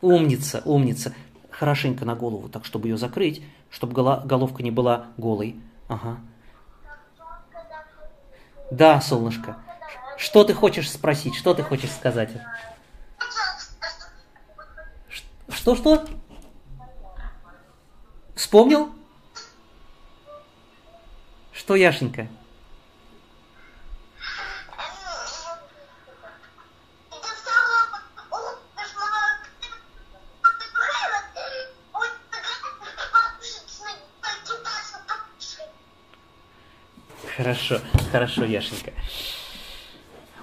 Умница, 0.00 0.62
умница. 0.64 1.14
Хорошенько 1.50 2.04
на 2.04 2.14
голову, 2.14 2.48
так, 2.48 2.64
чтобы 2.64 2.88
ее 2.88 2.98
закрыть, 2.98 3.42
чтобы 3.70 3.94
головка 3.94 4.62
не 4.62 4.70
была 4.70 5.06
голой. 5.16 5.60
Ага. 5.88 6.18
Да, 8.70 9.00
солнышко. 9.00 9.56
Что 10.18 10.44
ты 10.44 10.54
хочешь 10.54 10.90
спросить? 10.90 11.34
Что 11.34 11.54
ты 11.54 11.62
хочешь 11.62 11.90
сказать? 11.90 12.30
Что-что? 15.48 16.04
Вспомнил? 18.34 18.90
Что, 21.52 21.74
Яшенька? 21.74 22.28
Хорошо, 37.36 37.80
хорошо, 38.10 38.44
Яшенька. 38.44 38.92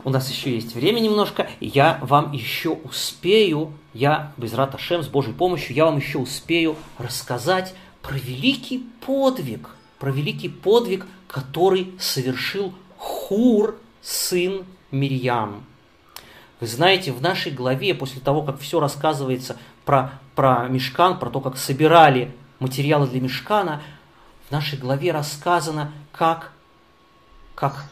У 0.04 0.12
нас 0.12 0.30
еще 0.30 0.54
есть 0.54 0.76
время 0.76 1.00
немножко, 1.00 1.50
я 1.60 1.98
вам 2.04 2.34
еще 2.34 2.70
успею, 2.70 3.74
я, 3.94 4.32
без 4.38 4.54
Раташем, 4.54 5.02
с 5.02 5.08
Божьей 5.08 5.34
помощью, 5.34 5.76
я 5.76 5.86
вам 5.86 5.98
еще 5.98 6.20
успею 6.20 6.76
рассказать 7.00 7.74
про 8.04 8.16
великий 8.16 8.86
подвиг, 9.06 9.70
про 9.98 10.12
великий 10.12 10.50
подвиг, 10.50 11.08
который 11.28 11.94
совершил 12.00 12.76
Хур, 12.98 13.80
сын 14.02 14.66
Мирьям. 14.92 15.66
Вы 16.60 16.68
знаете, 16.68 17.12
в 17.12 17.22
нашей 17.22 17.52
главе, 17.52 17.96
после 17.96 18.22
того, 18.22 18.44
как 18.44 18.60
все 18.60 18.80
рассказывается 18.80 19.58
про, 19.84 20.20
про 20.36 20.68
мешкан, 20.68 21.18
про 21.18 21.30
то, 21.32 21.42
как 21.42 21.58
собирали 21.58 22.32
материалы 22.60 23.08
для 23.08 23.20
мешкана, 23.20 23.82
в 24.48 24.52
нашей 24.52 24.78
главе 24.78 25.12
рассказано, 25.12 25.92
как, 26.12 26.53
как 27.56 27.86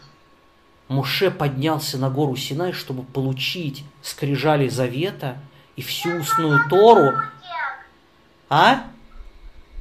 Муше 0.88 1.32
поднялся 1.32 1.97
на 1.97 2.10
гору 2.10 2.36
Синай, 2.36 2.74
чтобы 2.74 3.04
получить 3.04 3.84
скрижали 4.02 4.67
завета 4.67 5.38
и 5.76 5.82
всю 5.82 6.17
устную 6.17 6.67
Тору. 6.69 7.13
А? 8.50 8.84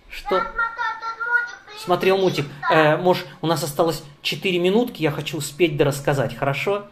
Что? 0.09 0.43
Смотрел 1.79 2.19
мультик. 2.19 2.47
Э, 2.71 2.97
может, 2.97 3.27
у 3.40 3.47
нас 3.47 3.62
осталось 3.64 4.05
4 4.23 4.59
минутки, 4.59 5.03
я 5.03 5.11
хочу 5.11 5.38
успеть 5.38 5.77
дорассказать, 5.77 6.37
хорошо? 6.37 6.87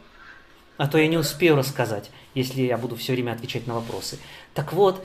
А 0.79 0.89
то 0.89 0.99
я 0.99 1.07
не 1.07 1.19
успею 1.19 1.57
рассказать, 1.57 2.11
если 2.35 2.63
я 2.63 2.79
буду 2.79 2.97
все 2.97 3.13
время 3.13 3.33
отвечать 3.33 3.67
на 3.67 3.75
вопросы. 3.75 4.19
Так 4.55 4.73
вот, 4.73 5.05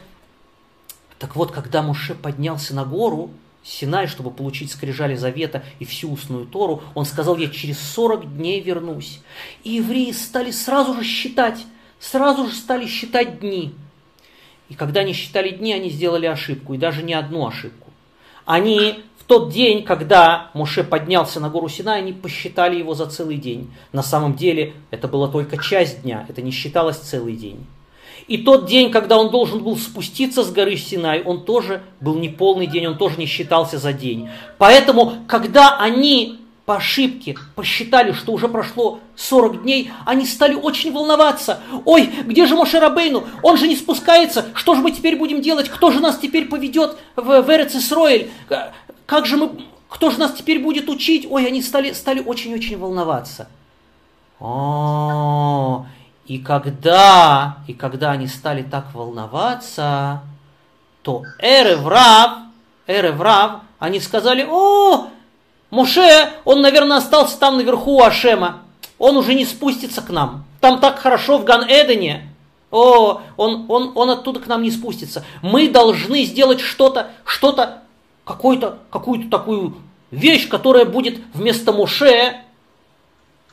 так 1.19 1.35
вот, 1.35 1.51
когда 1.51 1.81
Муше 1.81 2.15
поднялся 2.15 2.73
на 2.73 2.85
гору 2.85 3.31
Синай, 3.63 4.07
чтобы 4.07 4.29
получить 4.29 4.71
скрижали 4.71 5.15
завета 5.15 5.63
и 5.79 5.85
всю 5.85 6.11
устную 6.11 6.45
Тору, 6.45 6.83
он 6.95 7.05
сказал, 7.05 7.37
я 7.37 7.47
через 7.47 7.79
40 7.79 8.37
дней 8.37 8.59
вернусь. 8.59 9.21
И 9.63 9.71
евреи 9.71 10.11
стали 10.11 10.51
сразу 10.51 10.93
же 10.93 11.03
считать, 11.03 11.65
сразу 11.99 12.47
же 12.47 12.53
стали 12.53 12.85
считать 12.85 13.39
дни. 13.39 13.73
И 14.69 14.75
когда 14.75 15.01
они 15.01 15.13
считали 15.13 15.49
дни, 15.49 15.71
они 15.73 15.89
сделали 15.89 16.25
ошибку, 16.25 16.73
и 16.73 16.77
даже 16.77 17.03
не 17.03 17.13
одну 17.13 17.47
ошибку. 17.47 17.91
Они 18.45 18.99
в 19.17 19.23
тот 19.25 19.53
день, 19.53 19.83
когда 19.83 20.51
Муше 20.53 20.83
поднялся 20.83 21.39
на 21.39 21.49
гору 21.49 21.69
Синай, 21.69 21.99
они 21.99 22.11
посчитали 22.11 22.77
его 22.77 22.93
за 22.93 23.05
целый 23.05 23.37
день. 23.37 23.71
На 23.93 24.03
самом 24.03 24.35
деле 24.35 24.73
это 24.91 25.07
была 25.07 25.29
только 25.29 25.57
часть 25.57 26.01
дня, 26.01 26.25
это 26.27 26.41
не 26.41 26.51
считалось 26.51 26.97
целый 26.97 27.37
день. 27.37 27.65
И 28.27 28.37
тот 28.37 28.65
день, 28.65 28.91
когда 28.91 29.17
он 29.17 29.29
должен 29.29 29.63
был 29.63 29.77
спуститься 29.77 30.43
с 30.43 30.51
горы 30.51 30.77
Синай, 30.77 31.21
он 31.23 31.43
тоже 31.43 31.83
был 31.99 32.15
не 32.15 32.29
полный 32.29 32.67
день, 32.67 32.87
он 32.87 32.97
тоже 32.97 33.17
не 33.17 33.25
считался 33.25 33.77
за 33.77 33.93
день. 33.93 34.29
Поэтому, 34.57 35.13
когда 35.27 35.77
они 35.77 36.39
по 36.65 36.77
ошибке 36.77 37.35
посчитали, 37.55 38.13
что 38.13 38.31
уже 38.31 38.47
прошло 38.47 38.99
40 39.15 39.63
дней, 39.63 39.91
они 40.05 40.25
стали 40.25 40.55
очень 40.55 40.93
волноваться. 40.93 41.59
Ой, 41.83 42.09
где 42.25 42.45
же 42.45 42.55
Моше 42.55 42.79
Рабейну? 42.79 43.25
Он 43.41 43.57
же 43.57 43.67
не 43.67 43.75
спускается. 43.75 44.45
Что 44.53 44.75
же 44.75 44.81
мы 44.81 44.91
теперь 44.91 45.17
будем 45.17 45.41
делать? 45.41 45.67
Кто 45.67 45.91
же 45.91 45.99
нас 45.99 46.17
теперь 46.17 46.45
поведет 46.45 46.97
в, 47.17 47.41
в 47.41 47.49
Эрец 47.49 47.75
Исроэль? 47.75 48.29
Как 49.05 49.25
же 49.25 49.35
мы... 49.35 49.51
Кто 49.89 50.09
же 50.09 50.19
нас 50.19 50.33
теперь 50.33 50.59
будет 50.59 50.89
учить? 50.89 51.27
Ой, 51.29 51.45
они 51.45 51.61
стали, 51.61 51.91
стали 51.91 52.21
очень-очень 52.21 52.77
волноваться. 52.77 53.47
О, 54.39 55.85
и 56.25 56.37
когда, 56.37 57.57
и 57.67 57.73
когда 57.73 58.11
они 58.11 58.27
стали 58.27 58.63
так 58.63 58.93
волноваться, 58.93 60.21
то 61.01 61.23
Эреврав, 61.39 62.43
Эреврав, 62.87 63.61
они 63.79 63.99
сказали, 63.99 64.47
о, 64.49 65.09
Муше, 65.69 66.29
он, 66.45 66.61
наверное, 66.61 66.97
остался 66.97 67.37
там 67.39 67.57
наверху 67.57 67.97
у 67.97 68.01
Ашема. 68.01 68.61
Он 68.99 69.17
уже 69.17 69.33
не 69.33 69.43
спустится 69.43 70.01
к 70.01 70.09
нам. 70.11 70.45
Там 70.61 70.79
так 70.79 70.99
хорошо 70.99 71.39
в 71.39 71.43
Ган-Эдене. 71.43 72.29
О, 72.71 73.21
он, 73.35 73.65
он, 73.67 73.91
он 73.95 74.09
оттуда 74.11 74.39
к 74.39 74.47
нам 74.47 74.61
не 74.61 74.71
спустится. 74.71 75.25
Мы 75.41 75.67
должны 75.69 76.23
сделать 76.23 76.61
что-то, 76.61 77.07
что-то, 77.25 77.81
какую-то, 78.23 78.77
какую-то 78.89 79.29
такую 79.29 79.75
вещь, 80.09 80.47
которая 80.47 80.85
будет 80.85 81.19
вместо 81.33 81.73
Муше 81.73 82.42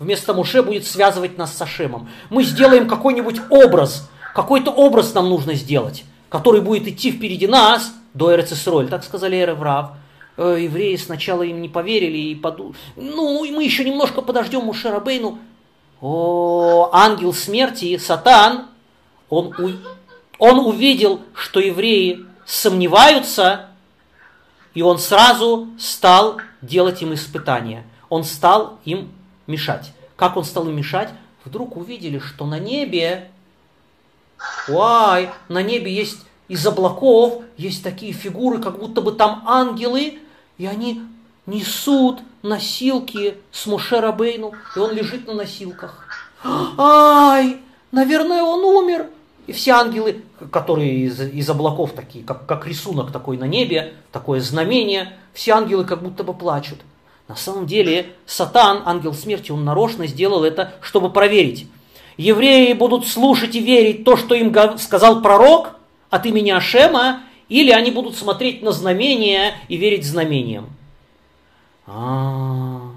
вместо 0.01 0.35
Муше 0.35 0.63
будет 0.63 0.85
связывать 0.85 1.39
нас 1.39 1.57
с 1.57 1.63
Ашемом. 1.63 2.09
Мы 2.31 2.43
сделаем 2.43 2.89
какой-нибудь 2.89 3.41
образ, 3.51 4.11
какой-то 4.35 4.73
образ 4.73 5.15
нам 5.15 5.29
нужно 5.29 5.55
сделать, 5.55 6.05
который 6.29 6.63
будет 6.63 6.89
идти 6.89 7.13
впереди 7.13 7.47
нас 7.47 7.93
до 8.15 8.35
Эрцисроль, 8.35 8.89
так 8.89 9.05
сказали 9.05 9.37
Эреврав. 9.37 9.93
Э, 10.37 10.57
евреи 10.59 10.97
сначала 10.97 11.43
им 11.43 11.61
не 11.61 11.69
поверили 11.69 12.17
и 12.17 12.35
поду... 12.35 12.75
Ну, 12.97 13.45
мы 13.53 13.63
еще 13.63 13.85
немножко 13.85 14.23
подождем 14.23 14.63
Муше 14.63 14.91
Рабейну. 14.91 15.39
О, 16.01 16.89
ангел 16.93 17.35
смерти, 17.35 17.99
Сатан, 17.99 18.69
он, 19.29 19.55
у... 19.59 19.71
он 20.39 20.59
увидел, 20.61 21.21
что 21.35 21.61
евреи 21.61 22.25
сомневаются, 22.47 23.67
и 24.73 24.81
он 24.81 24.99
сразу 24.99 25.69
стал 25.79 26.41
делать 26.63 27.03
им 27.03 27.13
испытания. 27.13 27.85
Он 28.09 28.25
стал 28.25 28.79
им 28.87 29.13
мешать. 29.51 29.93
Как 30.17 30.37
он 30.37 30.45
стал 30.45 30.69
им 30.69 30.77
мешать? 30.77 31.11
Вдруг 31.45 31.77
увидели, 31.77 32.19
что 32.19 32.47
на 32.47 32.59
небе, 32.59 33.31
ой, 34.69 35.31
на 35.49 35.63
небе 35.63 35.93
есть 35.93 36.19
из 36.49 36.67
облаков, 36.67 37.43
есть 37.57 37.83
такие 37.83 38.13
фигуры, 38.13 38.59
как 38.59 38.79
будто 38.79 39.01
бы 39.01 39.13
там 39.13 39.43
ангелы, 39.47 40.19
и 40.59 40.67
они 40.67 41.03
несут 41.47 42.21
носилки 42.43 43.37
с 43.51 43.67
Муше 43.67 44.01
Рабейну, 44.01 44.53
и 44.77 44.79
он 44.79 44.93
лежит 44.93 45.27
на 45.27 45.35
носилках. 45.35 46.07
Ай, 46.45 47.59
наверное, 47.93 48.43
он 48.43 48.65
умер. 48.65 49.07
И 49.47 49.53
все 49.53 49.73
ангелы, 49.73 50.23
которые 50.53 51.07
из, 51.07 51.21
из 51.21 51.51
облаков 51.51 51.93
такие, 51.93 52.25
как, 52.25 52.47
как 52.47 52.67
рисунок 52.67 53.11
такой 53.11 53.37
на 53.37 53.49
небе, 53.49 53.95
такое 54.13 54.41
знамение, 54.41 55.17
все 55.33 55.53
ангелы 55.53 55.85
как 55.85 56.03
будто 56.03 56.23
бы 56.23 56.35
плачут. 56.35 56.79
На 57.31 57.37
самом 57.37 57.65
деле, 57.65 58.07
Сатан, 58.27 58.83
ангел 58.87 59.15
смерти, 59.15 59.53
он 59.53 59.65
нарочно 59.65 60.09
сделал 60.09 60.43
это, 60.43 60.75
чтобы 60.81 61.11
проверить. 61.11 61.69
Евреи 62.17 62.73
будут 62.73 63.07
слушать 63.07 63.55
и 63.55 63.61
верить 63.61 64.03
то, 64.03 64.17
что 64.17 64.35
им 64.35 64.53
сказал 64.79 65.23
пророк 65.23 65.77
от 66.11 66.27
имени 66.27 66.51
Ашема, 66.51 67.21
или 67.49 67.71
они 67.71 67.93
будут 67.93 68.17
смотреть 68.17 68.63
на 68.63 68.73
знамения 68.73 69.55
и 69.69 69.77
верить 69.77 70.05
знамениям. 70.05 70.71
А-а-а. 71.87 72.97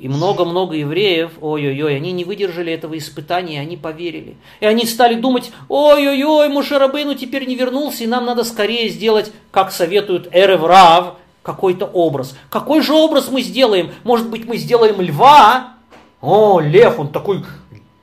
И 0.00 0.08
много-много 0.08 0.74
евреев, 0.74 1.32
ой-ой-ой, 1.42 1.94
они 1.94 2.12
не 2.12 2.24
выдержали 2.24 2.72
этого 2.72 2.96
испытания, 2.96 3.60
они 3.60 3.76
поверили. 3.76 4.36
И 4.60 4.64
они 4.64 4.86
стали 4.86 5.12
думать, 5.14 5.50
ой-ой-ой, 5.68 6.48
Мушарабейну 6.48 7.16
теперь 7.16 7.46
не 7.46 7.54
вернулся, 7.54 8.04
и 8.04 8.06
нам 8.06 8.24
надо 8.24 8.44
скорее 8.44 8.88
сделать, 8.88 9.30
как 9.50 9.72
советуют 9.72 10.30
Эреврав, 10.32 11.16
какой-то 11.48 11.86
образ. 11.86 12.36
Какой 12.50 12.82
же 12.82 12.92
образ 12.92 13.30
мы 13.30 13.40
сделаем? 13.40 13.90
Может 14.04 14.28
быть, 14.28 14.46
мы 14.46 14.58
сделаем 14.58 15.00
льва? 15.00 15.70
О, 16.20 16.60
лев, 16.60 17.00
он 17.00 17.08
такой 17.08 17.42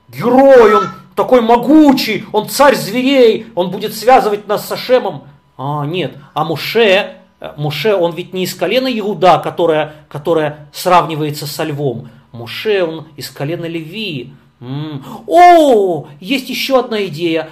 герой, 0.08 0.74
он 0.74 0.88
такой 1.14 1.42
могучий, 1.42 2.24
он 2.32 2.48
царь 2.48 2.74
зверей, 2.74 3.46
он 3.54 3.70
будет 3.70 3.94
связывать 3.94 4.48
нас 4.48 4.66
с 4.66 4.72
Ашемом. 4.72 5.22
А, 5.56 5.86
нет, 5.86 6.16
а 6.34 6.44
Муше, 6.44 7.18
э, 7.38 7.52
Муше, 7.56 7.94
он 7.94 8.14
ведь 8.14 8.34
не 8.34 8.42
из 8.42 8.54
колена 8.54 8.88
Иуда, 8.98 9.38
которая, 9.38 9.94
которая 10.08 10.68
сравнивается 10.72 11.46
со 11.46 11.62
львом. 11.62 12.08
Муше, 12.32 12.82
он 12.82 13.06
из 13.14 13.30
колена 13.30 13.66
Леви. 13.66 14.32
М-м. 14.60 15.04
О, 15.28 16.08
есть 16.18 16.50
еще 16.50 16.80
одна 16.80 17.06
идея. 17.06 17.50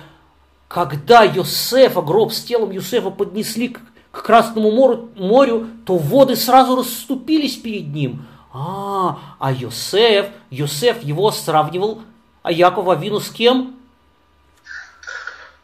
Когда 0.66 1.22
Йосефа, 1.22 2.02
гроб 2.02 2.32
с 2.32 2.42
телом 2.42 2.72
Йосефа 2.72 3.10
поднесли 3.10 3.68
к 3.68 3.80
к 4.14 4.22
Красному 4.22 4.70
морю, 4.70 5.10
морю, 5.16 5.66
то 5.84 5.96
воды 5.96 6.36
сразу 6.36 6.76
расступились 6.76 7.56
перед 7.56 7.92
ним. 7.92 8.26
А, 8.52 9.18
а 9.40 9.52
Йосеф, 9.52 10.26
Йосеф 10.50 11.02
его 11.02 11.32
сравнивал, 11.32 12.02
а 12.42 12.52
Яков 12.52 12.88
Авину 12.88 13.18
с 13.18 13.28
кем? 13.28 13.74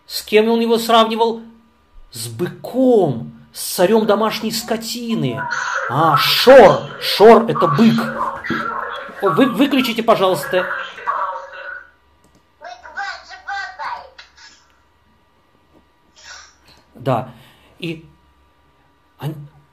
С 0.06 0.22
кем 0.22 0.48
он 0.48 0.60
его 0.60 0.78
сравнивал? 0.78 1.42
С 2.10 2.26
быком, 2.26 3.32
с 3.52 3.62
царем 3.76 4.04
домашней 4.06 4.50
скотины. 4.50 5.40
А, 5.88 6.16
Шор, 6.16 6.90
Шор 7.00 7.44
это 7.48 7.68
бык. 7.68 7.94
Вы, 9.22 9.46
выключите, 9.46 10.02
пожалуйста. 10.02 10.66
Да. 16.94 17.30
И 17.78 18.09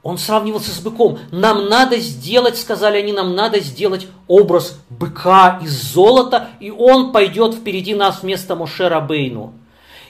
он 0.07 0.17
сравнивался 0.17 0.71
с 0.71 0.79
быком. 0.79 1.19
Нам 1.31 1.67
надо 1.67 1.97
сделать, 1.99 2.57
сказали 2.57 2.99
они, 2.99 3.11
нам 3.11 3.35
надо 3.35 3.59
сделать 3.59 4.07
образ 4.27 4.79
быка 4.89 5.59
из 5.61 5.71
золота, 5.71 6.49
и 6.61 6.71
он 6.71 7.11
пойдет 7.11 7.55
впереди 7.55 7.93
нас 7.93 8.21
вместо 8.21 8.55
Моше 8.55 8.87
Рабейну. 8.87 9.53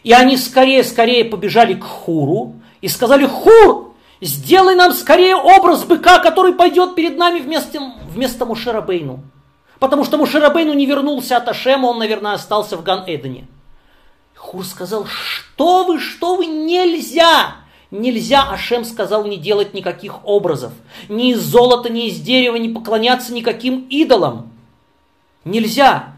И 0.04 0.14
они 0.14 0.38
скорее-скорее 0.38 1.26
побежали 1.26 1.74
к 1.74 1.84
Хуру 1.84 2.54
и 2.80 2.88
сказали, 2.88 3.26
Хур, 3.26 3.96
сделай 4.22 4.76
нам 4.76 4.94
скорее 4.94 5.36
образ 5.36 5.84
быка, 5.84 6.20
который 6.20 6.54
пойдет 6.54 6.94
перед 6.94 7.18
нами 7.18 7.40
вместо, 7.40 7.80
вместо 8.08 8.46
Моше 8.46 8.72
Рабейну. 8.72 9.22
Потому 9.80 10.04
что 10.04 10.18
Моше 10.18 10.40
Рабейну 10.40 10.74
не 10.74 10.86
вернулся 10.86 11.38
от 11.38 11.50
Ашема, 11.50 11.88
он, 11.88 11.98
наверное, 11.98 12.34
остался 12.34 12.78
в 12.78 12.84
Ган-Эдене. 12.84 13.48
Хур 14.36 14.64
сказал, 14.64 15.08
что 15.08 15.86
вы, 15.86 16.00
что 16.00 16.36
вы, 16.36 16.46
нельзя! 16.46 17.56
Нельзя, 17.90 18.50
Ашем 18.50 18.84
сказал, 18.84 19.26
не 19.26 19.38
делать 19.38 19.74
никаких 19.74 20.26
образов. 20.26 20.74
Ни 21.08 21.32
из 21.32 21.40
золота, 21.40 21.90
ни 21.90 22.08
из 22.08 22.20
дерева, 22.20 22.58
не 22.58 22.70
поклоняться 22.70 23.34
никаким 23.34 23.88
идолам. 23.90 24.52
Нельзя. 25.46 26.14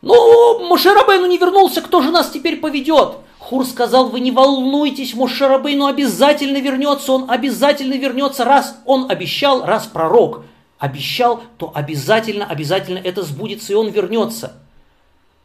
Ну, 0.00 0.66
Мушерабейну 0.66 1.26
не 1.26 1.36
вернулся, 1.36 1.82
кто 1.82 2.00
же 2.00 2.10
нас 2.10 2.30
теперь 2.30 2.58
поведет? 2.58 3.16
Хур 3.38 3.66
сказал, 3.66 4.08
вы 4.08 4.20
не 4.20 4.30
волнуйтесь, 4.30 5.14
Мушерабейну 5.14 5.86
обязательно 5.86 6.58
вернется, 6.58 7.12
он 7.12 7.30
обязательно 7.30 7.94
вернется, 7.94 8.44
раз 8.44 8.78
он 8.86 9.10
обещал, 9.10 9.64
раз 9.64 9.86
пророк 9.86 10.42
обещал, 10.78 11.42
то 11.58 11.72
обязательно, 11.74 12.46
обязательно 12.46 12.98
это 12.98 13.22
сбудется, 13.22 13.72
и 13.72 13.76
он 13.76 13.88
вернется. 13.88 14.54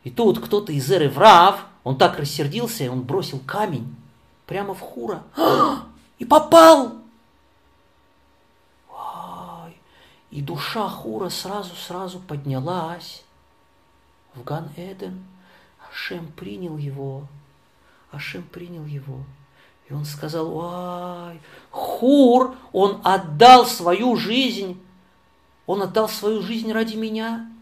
И 0.04 0.10
тут 0.10 0.40
кто-то 0.40 0.72
из 0.72 0.90
Эры 0.92 1.10
Врав, 1.10 1.66
он 1.84 1.98
так 1.98 2.20
рассердился, 2.20 2.84
и 2.84 2.88
он 2.88 3.02
бросил 3.02 3.40
камень 3.46 3.96
прямо 4.46 4.74
в 4.74 4.80
Хура. 4.80 5.24
И 6.20 6.26
попал! 6.26 6.94
Ой, 8.90 9.78
и 10.32 10.42
душа 10.42 10.88
Хура 10.88 11.30
сразу-сразу 11.30 12.20
поднялась 12.20 13.24
в 14.36 14.44
Ган-Эден. 14.44 15.24
Ашем 15.90 16.32
принял 16.32 16.78
его. 16.78 17.28
Ашем 18.12 18.44
принял 18.44 18.86
его. 18.86 19.20
И 19.90 19.94
он 19.94 20.06
сказал, 20.06 20.56
ой, 20.56 21.42
Хур, 21.72 22.56
он 22.72 23.02
отдал 23.04 23.66
свою 23.66 24.16
жизнь. 24.16 24.82
Он 25.66 25.82
отдал 25.82 26.08
свою 26.08 26.42
жизнь 26.42 26.72
ради 26.72 26.96
меня 26.96 27.53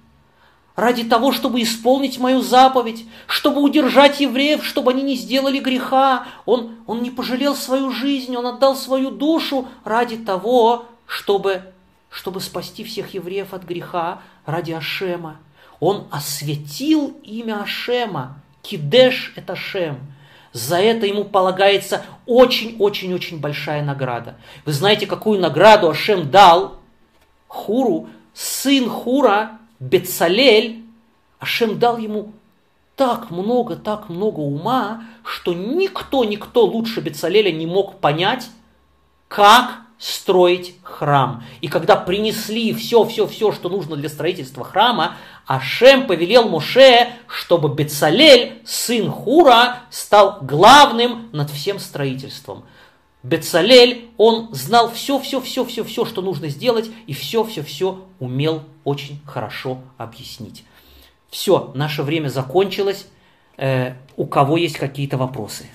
ради 0.75 1.03
того, 1.03 1.31
чтобы 1.31 1.61
исполнить 1.61 2.17
мою 2.19 2.41
заповедь, 2.41 3.05
чтобы 3.27 3.61
удержать 3.61 4.19
евреев, 4.19 4.65
чтобы 4.65 4.91
они 4.91 5.03
не 5.03 5.15
сделали 5.15 5.59
греха. 5.59 6.25
Он, 6.45 6.77
он 6.87 7.01
не 7.03 7.11
пожалел 7.11 7.55
свою 7.55 7.91
жизнь, 7.91 8.35
он 8.35 8.47
отдал 8.47 8.75
свою 8.75 9.11
душу 9.11 9.67
ради 9.83 10.17
того, 10.17 10.85
чтобы, 11.05 11.63
чтобы 12.09 12.39
спасти 12.41 12.83
всех 12.83 13.13
евреев 13.13 13.53
от 13.53 13.63
греха, 13.63 14.21
ради 14.45 14.71
Ашема. 14.71 15.37
Он 15.79 16.07
осветил 16.11 17.17
имя 17.23 17.61
Ашема. 17.61 18.37
Кидеш– 18.61 19.33
это 19.35 19.55
Шем. 19.55 19.99
За 20.53 20.77
это 20.77 21.05
ему 21.05 21.23
полагается 21.23 22.03
очень-очень-очень 22.25 23.39
большая 23.39 23.83
награда. 23.83 24.35
Вы 24.65 24.73
знаете, 24.73 25.07
какую 25.07 25.39
награду 25.39 25.89
Ашем 25.89 26.29
дал 26.29 26.77
Хуру, 27.47 28.09
сын 28.33 28.89
Хура, 28.89 29.59
Бецалель, 29.81 30.83
Ашем 31.39 31.79
дал 31.79 31.97
ему 31.97 32.33
так 32.95 33.31
много, 33.31 33.75
так 33.75 34.09
много 34.09 34.39
ума, 34.39 35.03
что 35.25 35.55
никто, 35.55 36.23
никто 36.23 36.65
лучше 36.65 37.01
Бецалеля 37.01 37.51
не 37.51 37.65
мог 37.65 37.99
понять, 37.99 38.47
как 39.27 39.79
строить 39.97 40.75
храм. 40.83 41.43
И 41.61 41.67
когда 41.67 41.95
принесли 41.95 42.75
все, 42.75 43.03
все, 43.05 43.25
все, 43.25 43.51
что 43.51 43.69
нужно 43.69 43.95
для 43.95 44.07
строительства 44.07 44.63
храма, 44.63 45.15
Ашем 45.47 46.05
повелел 46.05 46.47
Моше, 46.47 47.09
чтобы 47.27 47.69
Бецалель, 47.69 48.61
сын 48.63 49.09
Хура, 49.09 49.79
стал 49.89 50.37
главным 50.41 51.29
над 51.31 51.49
всем 51.49 51.79
строительством. 51.79 52.65
Бецалель, 53.23 54.09
он 54.17 54.49
знал 54.53 54.91
все, 54.91 55.19
все, 55.19 55.41
все, 55.41 55.63
все, 55.63 55.83
все, 55.83 56.05
что 56.05 56.21
нужно 56.21 56.47
сделать, 56.49 56.89
и 57.05 57.13
все, 57.13 57.43
все, 57.43 57.61
все 57.61 58.03
умел 58.19 58.63
очень 58.83 59.19
хорошо 59.25 59.79
объяснить. 59.97 60.63
Все, 61.29 61.71
наше 61.75 62.03
время 62.03 62.29
закончилось. 62.29 63.07
Э, 63.57 63.93
у 64.17 64.25
кого 64.25 64.57
есть 64.57 64.77
какие-то 64.77 65.17
вопросы? 65.17 65.67